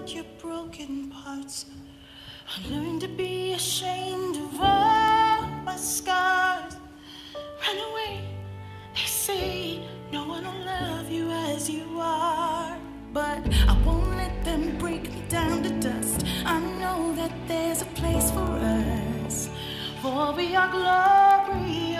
out 0.03 0.13
your 0.13 0.25
broken 0.41 1.09
parts. 1.09 1.65
I 2.47 2.69
learned 2.69 3.01
to 3.01 3.07
be 3.07 3.53
ashamed 3.53 4.35
of 4.35 4.59
all 4.59 5.43
my 5.63 5.77
scars. 5.77 6.75
Run 7.61 7.77
away, 7.89 8.27
they 8.95 9.05
say 9.05 9.79
no 10.11 10.27
one 10.27 10.43
will 10.43 10.65
love 10.65 11.09
you 11.09 11.29
as 11.29 11.69
you 11.69 11.85
are. 11.99 12.77
But 13.13 13.41
I 13.69 13.81
won't 13.85 14.09
let 14.17 14.43
them 14.43 14.77
break 14.77 15.03
me 15.03 15.23
down 15.29 15.63
to 15.63 15.69
dust. 15.79 16.25
I 16.45 16.59
know 16.81 17.13
that 17.15 17.31
there's 17.47 17.81
a 17.81 17.91
place 18.01 18.29
for 18.31 18.49
us, 18.75 19.49
for 20.03 20.33
we 20.33 20.53
are 20.53 20.69
glorious. 20.69 21.95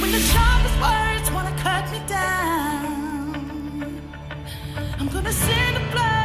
When 0.00 0.10
the 0.12 0.20
sharpest 0.32 0.76
words 0.86 1.26
wanna 1.34 1.54
cut 1.66 1.84
me 1.90 2.00
down. 2.06 3.34
I'm 5.00 5.08
gonna 5.08 5.32
send 5.32 5.72
the 5.78 5.84
blood, 5.92 6.23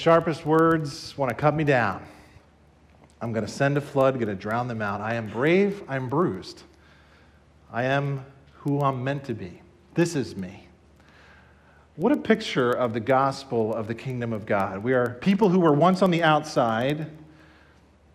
sharpest 0.00 0.46
words 0.46 1.16
want 1.18 1.28
to 1.28 1.34
cut 1.34 1.54
me 1.54 1.62
down. 1.62 2.02
I'm 3.20 3.34
going 3.34 3.44
to 3.44 3.52
send 3.52 3.76
a 3.76 3.82
flood, 3.82 4.14
going 4.14 4.28
to 4.28 4.34
drown 4.34 4.66
them 4.66 4.80
out. 4.80 5.02
I 5.02 5.14
am 5.14 5.28
brave, 5.28 5.82
I'm 5.88 6.08
bruised. 6.08 6.62
I 7.70 7.84
am 7.84 8.24
who 8.54 8.80
I'm 8.80 9.04
meant 9.04 9.24
to 9.24 9.34
be. 9.34 9.60
This 9.92 10.16
is 10.16 10.36
me. 10.36 10.66
What 11.96 12.12
a 12.12 12.16
picture 12.16 12.72
of 12.72 12.94
the 12.94 13.00
gospel 13.00 13.74
of 13.74 13.88
the 13.88 13.94
kingdom 13.94 14.32
of 14.32 14.46
God. 14.46 14.82
We 14.82 14.94
are 14.94 15.18
people 15.20 15.50
who 15.50 15.60
were 15.60 15.74
once 15.74 16.00
on 16.00 16.10
the 16.10 16.22
outside, 16.22 17.10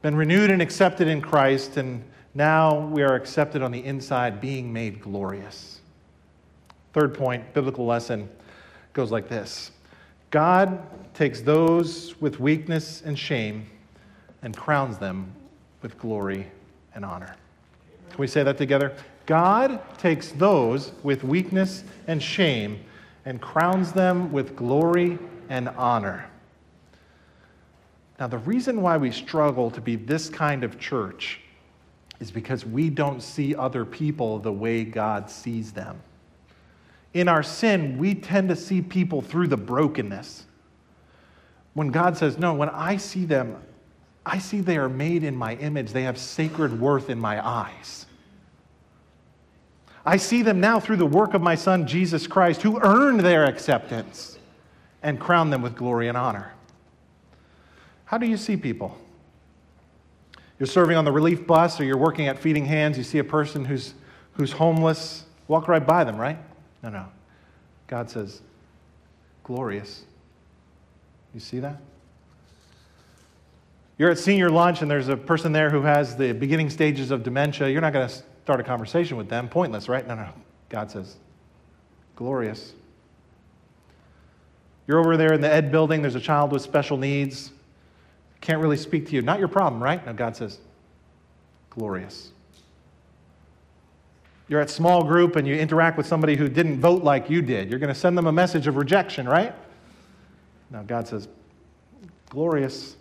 been 0.02 0.16
renewed 0.16 0.50
and 0.50 0.64
accepted 0.64 1.08
in 1.08 1.22
Christ, 1.22 1.78
and 1.78 2.04
now 2.34 2.80
we 2.80 3.04
are 3.04 3.14
accepted 3.14 3.62
on 3.62 3.72
the 3.72 3.86
inside, 3.86 4.42
being 4.42 4.74
made 4.74 5.02
glorious. 5.02 5.82
Third 6.94 7.14
point, 7.14 7.54
biblical 7.54 7.86
lesson 7.86 8.28
goes 8.94 9.12
like 9.12 9.30
this 9.30 9.72
God 10.32 10.82
takes 11.16 11.42
those 11.42 12.20
with 12.22 12.40
weakness 12.40 13.02
and 13.04 13.18
shame 13.18 13.66
and 14.42 14.56
crowns 14.56 14.98
them 14.98 15.34
with 15.82 15.98
glory 15.98 16.46
and 16.94 17.04
honor. 17.06 17.36
Can 18.10 18.20
we 18.20 18.28
say 18.28 18.44
that 18.44 18.58
together? 18.58 18.96
God 19.26 19.82
takes 19.98 20.32
those 20.32 20.92
with 21.04 21.24
weakness 21.24 21.84
and 22.08 22.22
shame 22.22 22.80
and 23.26 23.42
crowns 23.42 23.92
them 23.92 24.32
with 24.32 24.56
glory 24.56 25.18
and 25.50 25.70
honor. 25.70 26.30
Now, 28.20 28.28
the 28.28 28.38
reason 28.38 28.82
why 28.82 28.98
we 28.98 29.12
struggle 29.12 29.72
to 29.72 29.82
be 29.82 29.96
this 29.96 30.30
kind 30.30 30.64
of 30.64 30.80
church 30.80 31.42
is 32.20 32.32
because 32.32 32.66
we 32.66 32.90
don't 32.90 33.22
see 33.22 33.56
other 33.56 33.84
people 33.84 34.40
the 34.40 34.54
way 34.54 34.84
God 34.84 35.30
sees 35.30 35.72
them. 35.72 36.00
In 37.14 37.28
our 37.28 37.44
sin, 37.44 37.98
we 37.98 38.16
tend 38.16 38.50
to 38.50 38.56
see 38.56 38.82
people 38.82 39.22
through 39.22 39.48
the 39.48 39.58
brokenness. 39.58 40.45
When 41.76 41.90
God 41.90 42.18
says, 42.18 42.40
No, 42.40 42.56
when 42.56 42.70
I 42.70 42.98
see 42.98 43.26
them, 43.26 43.58
I 44.26 44.40
see 44.40 44.62
they 44.62 44.78
are 44.78 44.90
made 44.90 45.24
in 45.24 45.36
my 45.36 45.56
image, 45.56 45.92
they 45.92 46.04
have 46.04 46.18
sacred 46.18 46.80
worth 46.80 47.12
in 47.12 47.20
my 47.20 47.46
eyes. 47.46 48.08
I 50.04 50.18
see 50.18 50.42
them 50.42 50.60
now 50.60 50.80
through 50.80 50.98
the 50.98 51.06
work 51.06 51.34
of 51.34 51.42
my 51.42 51.56
Son, 51.56 51.86
Jesus 51.86 52.28
Christ, 52.28 52.62
who 52.62 52.80
earned 52.82 53.20
their 53.20 53.46
acceptance 53.46 54.40
and 55.04 55.20
crowned 55.20 55.52
them 55.52 55.62
with 55.62 55.76
glory 55.76 56.08
and 56.08 56.18
honor. 56.18 56.54
How 58.06 58.18
do 58.18 58.26
you 58.26 58.38
see 58.38 58.56
people? 58.56 58.98
You're 60.60 60.68
serving 60.68 60.96
on 60.96 61.06
the 61.06 61.12
relief 61.12 61.46
bus 61.46 61.80
or 61.80 61.84
you're 61.84 61.98
working 61.98 62.28
at 62.28 62.40
Feeding 62.40 62.66
Hands, 62.66 62.98
you 62.98 63.04
see 63.04 63.18
a 63.18 63.24
person 63.24 63.66
who's, 63.66 63.96
who's 64.34 64.52
homeless, 64.52 65.26
walk 65.48 65.68
right 65.68 65.86
by 65.86 66.04
them, 66.04 66.18
right? 66.18 66.38
No, 66.82 66.90
no. 66.90 67.06
God 67.88 68.10
says, 68.10 68.42
glorious. 69.44 70.06
You 71.36 71.42
see 71.42 71.60
that? 71.60 71.76
You're 73.98 74.10
at 74.10 74.18
senior 74.18 74.50
lunch 74.50 74.82
and 74.82 74.90
there's 74.90 75.10
a 75.10 75.18
person 75.18 75.52
there 75.52 75.70
who 75.70 75.82
has 75.82 76.16
the 76.16 76.32
beginning 76.32 76.70
stages 76.70 77.12
of 77.12 77.24
dementia. 77.24 77.70
You're 77.70 77.82
not 77.82 77.92
going 77.92 78.08
to 78.08 78.14
start 78.14 78.62
a 78.62 78.64
conversation 78.64 79.18
with 79.18 79.28
them. 79.28 79.50
Pointless, 79.50 79.90
right? 79.90 80.08
No, 80.08 80.16
no. 80.16 80.30
God 80.70 80.90
says, 80.90 81.18
glorious. 82.16 82.72
You're 84.88 85.00
over 85.00 85.18
there 85.18 85.34
in 85.34 85.42
the 85.42 85.52
ed 85.52 85.72
building, 85.72 86.02
there's 86.02 86.16
a 86.16 86.22
child 86.22 86.54
with 86.54 86.62
special 86.62 86.96
needs. 86.96 87.52
Can't 88.40 88.62
really 88.62 88.78
speak 88.78 89.08
to 89.08 89.14
you. 89.14 89.22
Not 89.22 89.40
your 89.40 89.48
problem, 89.50 89.84
right? 89.84 90.06
No, 90.06 90.14
God 90.14 90.38
says, 90.38 90.60
glorious. 91.70 92.32
You're 94.48 94.62
at 94.62 94.70
small 94.70 95.04
group 95.04 95.36
and 95.36 95.46
you 95.46 95.56
interact 95.56 95.98
with 95.98 96.06
somebody 96.06 96.36
who 96.36 96.48
didn't 96.48 96.80
vote 96.80 97.04
like 97.04 97.30
you 97.30 97.42
did. 97.42 97.70
You're 97.70 97.80
going 97.80 97.94
to 97.94 98.00
send 98.00 98.18
them 98.18 98.28
a 98.28 98.32
message 98.32 98.68
of 98.68 98.78
rejection, 98.78 99.28
right? 99.28 99.54
Now, 100.70 100.84
God 100.84 101.08
says, 101.08 101.28
glorious. 102.30 102.96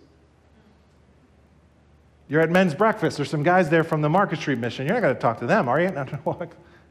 You're 2.29 2.41
at 2.41 2.51
men's 2.51 2.75
breakfast. 2.75 3.17
There's 3.17 3.31
some 3.31 3.43
guys 3.43 3.69
there 3.69 3.85
from 3.85 4.01
the 4.01 4.09
Market 4.09 4.39
Street 4.39 4.59
mission. 4.59 4.87
You're 4.87 4.95
not 4.95 5.03
going 5.03 5.15
to 5.15 5.21
talk 5.21 5.41
to 5.41 5.47
them, 5.47 5.69
are 5.69 5.81
you? 5.81 5.91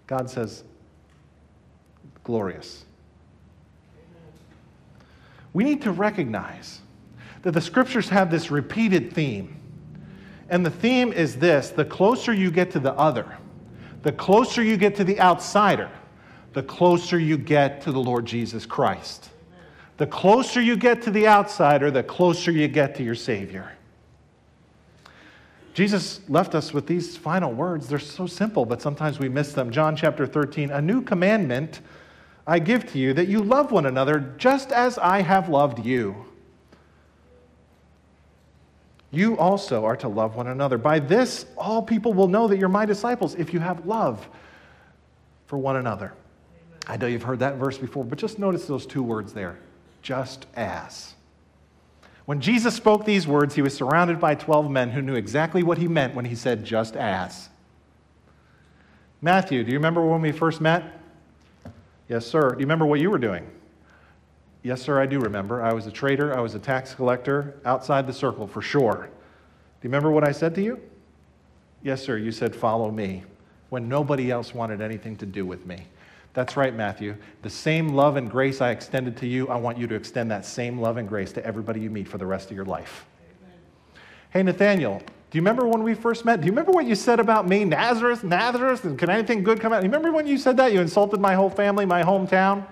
God 0.07 0.29
says, 0.29 0.63
glorious. 2.23 2.85
We 5.53 5.63
need 5.63 5.81
to 5.83 5.91
recognize 5.91 6.81
that 7.43 7.51
the 7.51 7.61
scriptures 7.61 8.09
have 8.09 8.31
this 8.31 8.49
repeated 8.49 9.13
theme. 9.13 9.59
And 10.49 10.65
the 10.65 10.71
theme 10.71 11.13
is 11.13 11.37
this 11.37 11.69
the 11.69 11.85
closer 11.85 12.33
you 12.33 12.51
get 12.51 12.71
to 12.71 12.79
the 12.79 12.93
other, 12.93 13.37
the 14.01 14.11
closer 14.11 14.63
you 14.63 14.77
get 14.77 14.95
to 14.95 15.03
the 15.03 15.19
outsider, 15.19 15.89
the 16.53 16.63
closer 16.63 17.19
you 17.19 17.37
get 17.37 17.81
to 17.81 17.91
the 17.91 17.99
Lord 17.99 18.25
Jesus 18.25 18.65
Christ. 18.65 19.29
The 19.97 20.07
closer 20.07 20.61
you 20.61 20.75
get 20.75 21.01
to 21.03 21.11
the 21.11 21.27
outsider, 21.27 21.91
the 21.91 22.03
closer 22.03 22.51
you 22.51 22.67
get 22.67 22.95
to 22.95 23.03
your 23.03 23.15
Savior. 23.15 23.71
Jesus 25.73 26.21
left 26.29 26.55
us 26.55 26.73
with 26.73 26.85
these 26.85 27.17
final 27.17 27.51
words. 27.51 27.87
They're 27.87 27.99
so 27.99 28.27
simple, 28.27 28.65
but 28.65 28.81
sometimes 28.81 29.19
we 29.19 29.29
miss 29.29 29.53
them. 29.53 29.71
John 29.71 29.95
chapter 29.95 30.25
13 30.25 30.71
A 30.71 30.81
new 30.81 31.01
commandment 31.01 31.81
I 32.45 32.59
give 32.59 32.91
to 32.91 32.99
you 32.99 33.13
that 33.13 33.27
you 33.27 33.41
love 33.41 33.71
one 33.71 33.85
another 33.85 34.33
just 34.37 34.71
as 34.71 34.97
I 34.97 35.21
have 35.21 35.49
loved 35.49 35.85
you. 35.85 36.25
You 39.11 39.37
also 39.37 39.85
are 39.85 39.95
to 39.97 40.07
love 40.07 40.35
one 40.35 40.47
another. 40.47 40.77
By 40.77 40.99
this, 40.99 41.45
all 41.55 41.81
people 41.81 42.13
will 42.13 42.27
know 42.27 42.47
that 42.47 42.57
you're 42.57 42.67
my 42.67 42.85
disciples 42.85 43.35
if 43.35 43.53
you 43.53 43.59
have 43.59 43.85
love 43.85 44.27
for 45.45 45.57
one 45.57 45.75
another. 45.75 46.13
I 46.87 46.97
know 46.97 47.05
you've 47.05 47.23
heard 47.23 47.39
that 47.39 47.55
verse 47.55 47.77
before, 47.77 48.03
but 48.03 48.17
just 48.17 48.39
notice 48.39 48.65
those 48.65 48.85
two 48.85 49.03
words 49.03 49.31
there 49.31 49.59
just 50.03 50.45
as. 50.55 51.15
When 52.25 52.39
Jesus 52.39 52.75
spoke 52.75 53.05
these 53.05 53.27
words, 53.27 53.55
he 53.55 53.61
was 53.61 53.75
surrounded 53.75 54.19
by 54.19 54.35
12 54.35 54.69
men 54.69 54.91
who 54.91 55.01
knew 55.01 55.15
exactly 55.15 55.63
what 55.63 55.79
he 55.79 55.87
meant 55.87 56.13
when 56.13 56.25
he 56.25 56.35
said, 56.35 56.63
just 56.63 56.95
as. 56.95 57.49
Matthew, 59.21 59.63
do 59.63 59.71
you 59.71 59.77
remember 59.77 60.05
when 60.05 60.21
we 60.21 60.31
first 60.31 60.61
met? 60.61 60.83
Yes, 62.07 62.25
sir. 62.25 62.51
Do 62.51 62.59
you 62.59 62.65
remember 62.65 62.85
what 62.85 62.99
you 62.99 63.09
were 63.09 63.17
doing? 63.17 63.49
Yes, 64.61 64.81
sir, 64.81 65.01
I 65.01 65.05
do 65.05 65.19
remember. 65.19 65.61
I 65.61 65.73
was 65.73 65.87
a 65.87 65.91
traitor, 65.91 66.37
I 66.37 66.39
was 66.39 66.55
a 66.55 66.59
tax 66.59 66.93
collector 66.93 67.55
outside 67.65 68.07
the 68.07 68.13
circle 68.13 68.47
for 68.47 68.61
sure. 68.61 69.09
Do 69.81 69.87
you 69.87 69.89
remember 69.89 70.11
what 70.11 70.25
I 70.25 70.31
said 70.31 70.55
to 70.55 70.61
you? 70.61 70.79
Yes, 71.81 72.01
sir. 72.01 72.17
You 72.17 72.31
said, 72.31 72.55
Follow 72.55 72.89
me, 72.89 73.23
when 73.69 73.89
nobody 73.89 74.31
else 74.31 74.53
wanted 74.53 74.79
anything 74.79 75.17
to 75.17 75.25
do 75.25 75.45
with 75.45 75.65
me. 75.65 75.85
That's 76.33 76.57
right, 76.57 76.73
Matthew. 76.73 77.15
The 77.43 77.49
same 77.49 77.89
love 77.89 78.17
and 78.17 78.29
grace 78.29 78.59
I 78.59 78.71
extended 78.71 79.15
to 79.17 79.27
you, 79.27 79.49
I 79.49 79.55
want 79.55 79.77
you 79.77 79.85
to 79.87 79.95
extend 79.95 80.31
that 80.31 80.45
same 80.45 80.79
love 80.79 80.97
and 80.97 81.07
grace 81.07 81.31
to 81.33 81.45
everybody 81.45 81.79
you 81.79 81.89
meet 81.89 82.07
for 82.07 82.17
the 82.17 82.25
rest 82.25 82.49
of 82.49 82.55
your 82.55 82.65
life. 82.65 83.05
Amen. 83.41 83.57
Hey, 84.31 84.43
Nathaniel, 84.43 84.97
do 84.97 85.37
you 85.37 85.41
remember 85.41 85.67
when 85.67 85.83
we 85.83 85.93
first 85.93 86.25
met? 86.25 86.41
Do 86.41 86.47
you 86.47 86.51
remember 86.51 86.71
what 86.71 86.85
you 86.85 86.95
said 86.95 87.19
about 87.19 87.47
me? 87.47 87.65
Nazareth, 87.65 88.23
Nazareth, 88.23 88.83
and 88.83 88.97
can 88.97 89.11
anything 89.11 89.43
good 89.43 89.59
come 89.59 89.73
out? 89.73 89.83
You 89.83 89.89
remember 89.89 90.11
when 90.11 90.25
you 90.25 90.39
said 90.39 90.57
that? 90.57 90.73
You 90.73 90.81
insulted 90.81 91.19
my 91.19 91.35
whole 91.35 91.51
family, 91.51 91.85
my 91.85 92.01
hometown? 92.01 92.65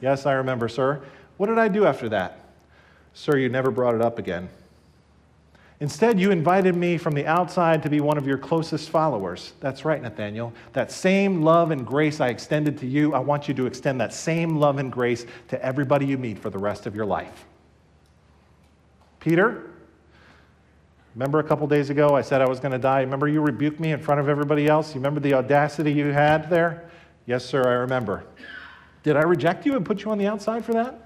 Yes, 0.00 0.24
I 0.24 0.34
remember, 0.34 0.68
sir. 0.68 1.02
What 1.38 1.46
did 1.46 1.58
I 1.58 1.68
do 1.68 1.86
after 1.86 2.08
that? 2.10 2.40
Sir, 3.14 3.36
you 3.36 3.48
never 3.48 3.70
brought 3.70 3.94
it 3.94 4.00
up 4.00 4.18
again. 4.18 4.48
Instead, 5.80 6.20
you 6.20 6.30
invited 6.30 6.76
me 6.76 6.98
from 6.98 7.14
the 7.14 7.26
outside 7.26 7.82
to 7.82 7.88
be 7.88 8.00
one 8.00 8.18
of 8.18 8.26
your 8.26 8.36
closest 8.36 8.90
followers. 8.90 9.54
That's 9.60 9.82
right, 9.82 10.00
Nathaniel. 10.00 10.52
That 10.74 10.92
same 10.92 11.40
love 11.40 11.70
and 11.70 11.86
grace 11.86 12.20
I 12.20 12.28
extended 12.28 12.76
to 12.78 12.86
you, 12.86 13.14
I 13.14 13.18
want 13.18 13.48
you 13.48 13.54
to 13.54 13.66
extend 13.66 13.98
that 14.02 14.12
same 14.12 14.56
love 14.56 14.78
and 14.78 14.92
grace 14.92 15.24
to 15.48 15.64
everybody 15.64 16.04
you 16.04 16.18
meet 16.18 16.38
for 16.38 16.50
the 16.50 16.58
rest 16.58 16.84
of 16.86 16.94
your 16.94 17.06
life. 17.06 17.46
Peter, 19.20 19.70
remember 21.14 21.38
a 21.38 21.44
couple 21.44 21.66
days 21.66 21.88
ago 21.88 22.14
I 22.14 22.20
said 22.20 22.42
I 22.42 22.48
was 22.48 22.60
going 22.60 22.72
to 22.72 22.78
die? 22.78 23.00
Remember 23.00 23.26
you 23.26 23.40
rebuked 23.40 23.80
me 23.80 23.92
in 23.92 24.00
front 24.00 24.20
of 24.20 24.28
everybody 24.28 24.68
else? 24.68 24.90
You 24.90 25.00
remember 25.00 25.20
the 25.20 25.32
audacity 25.32 25.92
you 25.92 26.06
had 26.08 26.50
there? 26.50 26.90
Yes, 27.24 27.42
sir, 27.42 27.66
I 27.66 27.72
remember. 27.72 28.24
Did 29.02 29.16
I 29.16 29.22
reject 29.22 29.64
you 29.64 29.76
and 29.76 29.86
put 29.86 30.04
you 30.04 30.10
on 30.10 30.18
the 30.18 30.26
outside 30.26 30.62
for 30.62 30.74
that? 30.74 31.00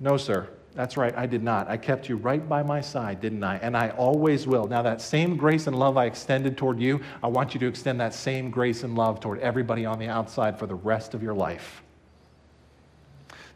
No, 0.00 0.18
sir. 0.18 0.50
That's 0.76 0.98
right, 0.98 1.16
I 1.16 1.24
did 1.24 1.42
not. 1.42 1.70
I 1.70 1.78
kept 1.78 2.06
you 2.06 2.16
right 2.16 2.46
by 2.46 2.62
my 2.62 2.82
side, 2.82 3.22
didn't 3.22 3.42
I? 3.42 3.56
And 3.56 3.74
I 3.74 3.88
always 3.90 4.46
will. 4.46 4.66
Now, 4.66 4.82
that 4.82 5.00
same 5.00 5.38
grace 5.38 5.66
and 5.66 5.76
love 5.76 5.96
I 5.96 6.04
extended 6.04 6.58
toward 6.58 6.78
you, 6.78 7.00
I 7.22 7.28
want 7.28 7.54
you 7.54 7.60
to 7.60 7.66
extend 7.66 7.98
that 8.00 8.12
same 8.12 8.50
grace 8.50 8.82
and 8.82 8.94
love 8.94 9.18
toward 9.18 9.40
everybody 9.40 9.86
on 9.86 9.98
the 9.98 10.08
outside 10.08 10.58
for 10.58 10.66
the 10.66 10.74
rest 10.74 11.14
of 11.14 11.22
your 11.22 11.32
life. 11.32 11.82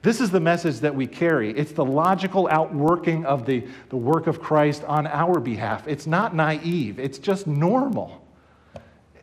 This 0.01 0.23
is 0.23 0.31
the 0.31 0.41
message 0.41 0.81
that 0.81 0.95
we 0.95 1.07
carry. 1.07 1.51
It's 1.51 1.73
the 1.73 1.85
logical 1.85 2.49
outworking 2.51 3.27
of 3.27 3.45
the, 3.45 3.67
the 3.91 3.99
work 3.99 4.27
of 4.27 4.41
Christ 4.41 4.83
on 4.85 5.07
our 5.07 5.41
behalf. 5.41 5.87
It's 5.87 6.07
not 6.07 6.35
naive, 6.35 6.99
it's 6.99 7.19
just 7.19 7.47
normal. 7.47 8.27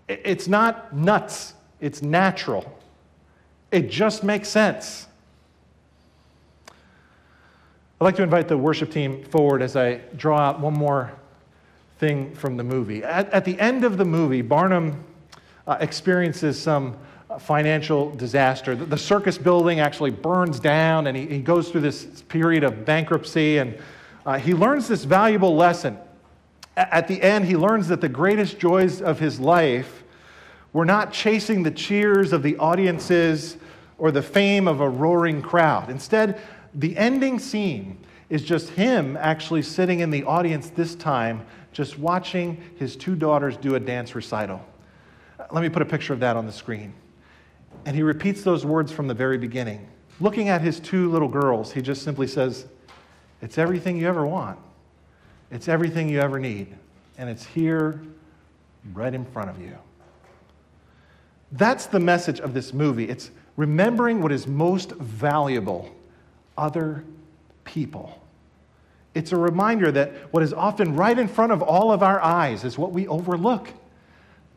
It's 0.07 0.47
not 0.47 0.95
nuts, 0.95 1.55
it's 1.81 2.03
natural. 2.03 2.79
It 3.71 3.89
just 3.89 4.23
makes 4.23 4.49
sense. 4.49 5.07
I'd 7.99 8.05
like 8.05 8.15
to 8.17 8.23
invite 8.23 8.47
the 8.47 8.57
worship 8.59 8.91
team 8.91 9.23
forward 9.23 9.63
as 9.63 9.75
I 9.75 9.95
draw 10.15 10.37
out 10.37 10.59
one 10.59 10.75
more 10.75 11.11
thing 11.97 12.35
from 12.35 12.55
the 12.55 12.63
movie. 12.63 13.03
At, 13.03 13.27
at 13.31 13.43
the 13.43 13.59
end 13.59 13.83
of 13.83 13.97
the 13.97 14.05
movie, 14.05 14.43
Barnum 14.43 15.03
uh, 15.65 15.77
experiences 15.79 16.61
some 16.61 16.95
financial 17.39 18.11
disaster. 18.11 18.75
The, 18.75 18.85
the, 18.85 18.99
circus 18.99 19.39
building 19.39 19.79
actually 19.79 20.11
burns 20.11 20.59
down, 20.59 21.07
and 21.07 21.17
he, 21.17 21.25
he 21.25 21.39
goes 21.39 21.69
through 21.69 21.81
this 21.81 22.05
period 22.29 22.63
of 22.63 22.85
bankruptcy, 22.85 23.57
and 23.57 23.75
uh, 24.27 24.37
he 24.37 24.53
learns 24.53 24.87
this 24.87 25.03
valuable 25.03 25.55
lesson. 25.55 25.97
At 26.75 27.07
the 27.07 27.19
end, 27.19 27.45
he 27.45 27.57
learns 27.57 27.87
that 27.87 28.01
the 28.01 28.09
greatest 28.09 28.59
joys 28.59 29.01
of 29.01 29.19
his 29.19 29.39
life 29.39 30.03
were 30.71 30.85
not 30.85 31.11
chasing 31.11 31.63
the 31.63 31.71
cheers 31.71 32.31
of 32.31 32.43
the 32.43 32.57
audiences 32.57 33.57
or 33.97 34.11
the 34.11 34.21
fame 34.21 34.67
of 34.67 34.81
a 34.81 34.87
roaring 34.87 35.41
crowd. 35.41 35.89
Instead, 35.89 36.39
the 36.73 36.97
ending 36.97 37.39
scene 37.39 37.97
is 38.29 38.43
just 38.43 38.69
him 38.69 39.17
actually 39.17 39.61
sitting 39.61 40.01
in 40.01 40.09
the 40.09 40.23
audience 40.23 40.69
this 40.69 40.95
time, 40.95 41.45
just 41.71 41.97
watching 41.97 42.61
his 42.77 42.95
two 42.95 43.15
daughters 43.15 43.55
do 43.57 43.75
a 43.75 43.79
dance 43.79 44.15
recital. 44.15 44.63
Let 45.51 45.61
me 45.61 45.69
put 45.69 45.81
a 45.81 45.85
picture 45.85 46.13
of 46.13 46.19
that 46.19 46.35
on 46.35 46.45
the 46.45 46.51
screen. 46.51 46.93
And 47.85 47.95
he 47.95 48.03
repeats 48.03 48.41
those 48.43 48.65
words 48.65 48.91
from 48.91 49.07
the 49.07 49.13
very 49.13 49.37
beginning. 49.37 49.87
Looking 50.19 50.49
at 50.49 50.61
his 50.61 50.79
two 50.79 51.09
little 51.11 51.27
girls, 51.27 51.71
he 51.71 51.81
just 51.81 52.01
simply 52.01 52.27
says, 52.27 52.65
It's 53.41 53.57
everything 53.57 53.97
you 53.97 54.07
ever 54.07 54.25
want, 54.25 54.59
it's 55.51 55.67
everything 55.67 56.09
you 56.09 56.19
ever 56.19 56.39
need, 56.39 56.75
and 57.17 57.29
it's 57.29 57.45
here 57.45 58.01
right 58.93 59.13
in 59.13 59.25
front 59.25 59.49
of 59.49 59.61
you. 59.61 59.77
That's 61.53 61.85
the 61.85 61.99
message 61.99 62.39
of 62.41 62.53
this 62.53 62.73
movie. 62.73 63.07
It's 63.07 63.31
remembering 63.55 64.21
what 64.21 64.31
is 64.31 64.47
most 64.47 64.91
valuable 64.93 65.89
other 66.57 67.03
people. 67.63 68.21
It's 69.13 69.31
a 69.31 69.37
reminder 69.37 69.91
that 69.91 70.11
what 70.31 70.43
is 70.43 70.53
often 70.53 70.95
right 70.95 71.17
in 71.17 71.27
front 71.27 71.51
of 71.51 71.61
all 71.61 71.91
of 71.91 72.03
our 72.03 72.21
eyes 72.21 72.63
is 72.63 72.77
what 72.77 72.91
we 72.91 73.07
overlook 73.07 73.69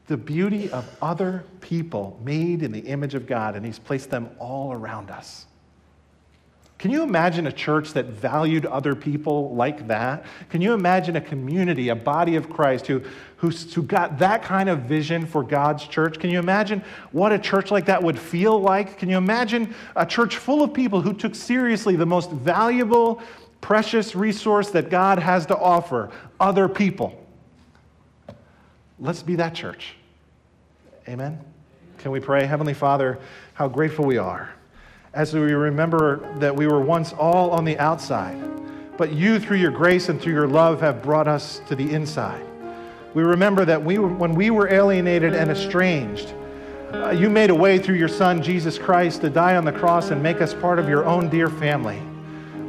the 0.07 0.16
beauty 0.16 0.68
of 0.72 0.84
other 1.01 1.44
people 1.61 2.20
made 2.24 2.64
in 2.64 2.72
the 2.72 2.80
image 2.80 3.14
of 3.14 3.28
God, 3.28 3.55
and 3.55 3.64
He's 3.64 3.78
placed 3.78 4.11
them 4.11 4.28
all 4.40 4.72
around 4.72 5.09
us. 5.09 5.46
Can 6.81 6.91
you 6.91 7.03
imagine 7.03 7.47
a 7.47 7.53
church 7.53 7.93
that 7.93 8.07
valued 8.07 8.64
other 8.64 8.95
people 8.95 9.55
like 9.55 9.89
that? 9.89 10.24
Can 10.49 10.62
you 10.62 10.72
imagine 10.72 11.14
a 11.14 11.20
community, 11.20 11.91
a 11.91 11.95
body 11.95 12.37
of 12.37 12.49
Christ 12.49 12.87
who, 12.87 13.03
who, 13.37 13.51
who 13.51 13.83
got 13.83 14.18
that 14.20 14.43
kind 14.43 14.70
of 14.70 14.78
vision 14.85 15.26
for 15.26 15.43
God's 15.43 15.87
church? 15.87 16.18
Can 16.18 16.31
you 16.31 16.39
imagine 16.39 16.83
what 17.12 17.33
a 17.33 17.39
church 17.39 17.70
like 17.70 17.85
that 17.85 18.03
would 18.03 18.18
feel 18.18 18.59
like? 18.59 18.97
Can 18.97 19.11
you 19.11 19.18
imagine 19.18 19.74
a 19.95 20.07
church 20.07 20.39
full 20.39 20.62
of 20.62 20.72
people 20.72 21.03
who 21.03 21.12
took 21.12 21.35
seriously 21.35 21.97
the 21.97 22.07
most 22.07 22.31
valuable, 22.31 23.20
precious 23.61 24.14
resource 24.14 24.70
that 24.70 24.89
God 24.89 25.18
has 25.18 25.45
to 25.47 25.59
offer 25.59 26.11
other 26.41 26.66
people? 26.66 27.22
Let's 28.99 29.22
be 29.22 29.35
that 29.35 29.55
church. 29.55 29.97
Amen? 31.07 31.41
Can 31.99 32.11
we 32.11 32.20
pray? 32.20 32.47
Heavenly 32.47 32.72
Father, 32.72 33.18
how 33.53 33.68
grateful 33.68 34.07
we 34.07 34.16
are 34.16 34.55
as 35.13 35.35
we 35.35 35.41
remember 35.41 36.33
that 36.39 36.55
we 36.55 36.67
were 36.67 36.81
once 36.81 37.13
all 37.13 37.51
on 37.51 37.65
the 37.65 37.79
outside, 37.79 38.39
but 38.97 39.13
you, 39.13 39.41
through 39.41 39.57
your 39.57 39.71
grace 39.71 40.09
and 40.09 40.21
through 40.21 40.35
your 40.35 40.47
love, 40.47 40.81
have 40.81 41.03
brought 41.03 41.27
us 41.27 41.61
to 41.69 41.75
the 41.75 41.93
inside. 41.93 42.45
We 43.15 43.23
remember 43.23 43.65
that 43.65 43.83
we, 43.83 43.99
when 43.99 44.35
we 44.35 44.51
were 44.51 44.73
alienated 44.73 45.35
and 45.35 45.51
estranged, 45.51 46.33
uh, 46.93 47.11
you 47.11 47.31
made 47.31 47.51
a 47.51 47.55
way 47.55 47.79
through 47.79 47.97
your 47.97 48.09
Son, 48.09 48.43
Jesus 48.43 48.79
Christ, 48.79 49.23
to 49.23 49.31
die 49.31 49.57
on 49.57 49.65
the 49.65 49.73
cross 49.73 50.11
and 50.11 50.23
make 50.23 50.41
us 50.41 50.55
part 50.55 50.79
of 50.79 50.89
your 50.89 51.05
own 51.05 51.29
dear 51.29 51.49
family. 51.49 52.01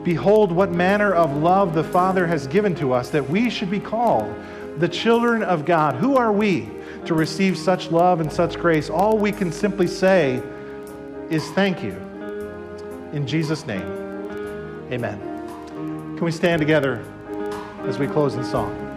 Behold, 0.04 0.52
what 0.52 0.72
manner 0.72 1.14
of 1.14 1.36
love 1.38 1.76
the 1.76 1.84
Father 1.84 2.26
has 2.26 2.48
given 2.48 2.74
to 2.76 2.92
us 2.92 3.10
that 3.12 3.30
we 3.30 3.50
should 3.50 3.70
be 3.70 3.80
called 3.80 4.34
the 4.78 4.88
children 4.88 5.44
of 5.44 5.66
God. 5.66 5.96
Who 5.96 6.16
are 6.16 6.32
we 6.32 6.70
to 7.06 7.14
receive 7.14 7.58
such 7.58 7.92
love 7.92 8.20
and 8.20 8.32
such 8.32 8.58
grace? 8.58 8.90
All 8.90 9.18
we 9.18 9.32
can 9.32 9.52
simply 9.52 9.88
say 9.88 10.42
is 11.30 11.48
thank 11.52 11.84
you. 11.84 12.11
In 13.14 13.28
Jesus' 13.28 13.66
name, 13.66 13.82
amen. 14.92 15.20
Can 16.16 16.24
we 16.24 16.32
stand 16.32 16.60
together 16.60 17.04
as 17.86 17.98
we 17.98 18.08
close 18.08 18.36
in 18.36 18.44
song? 18.44 18.91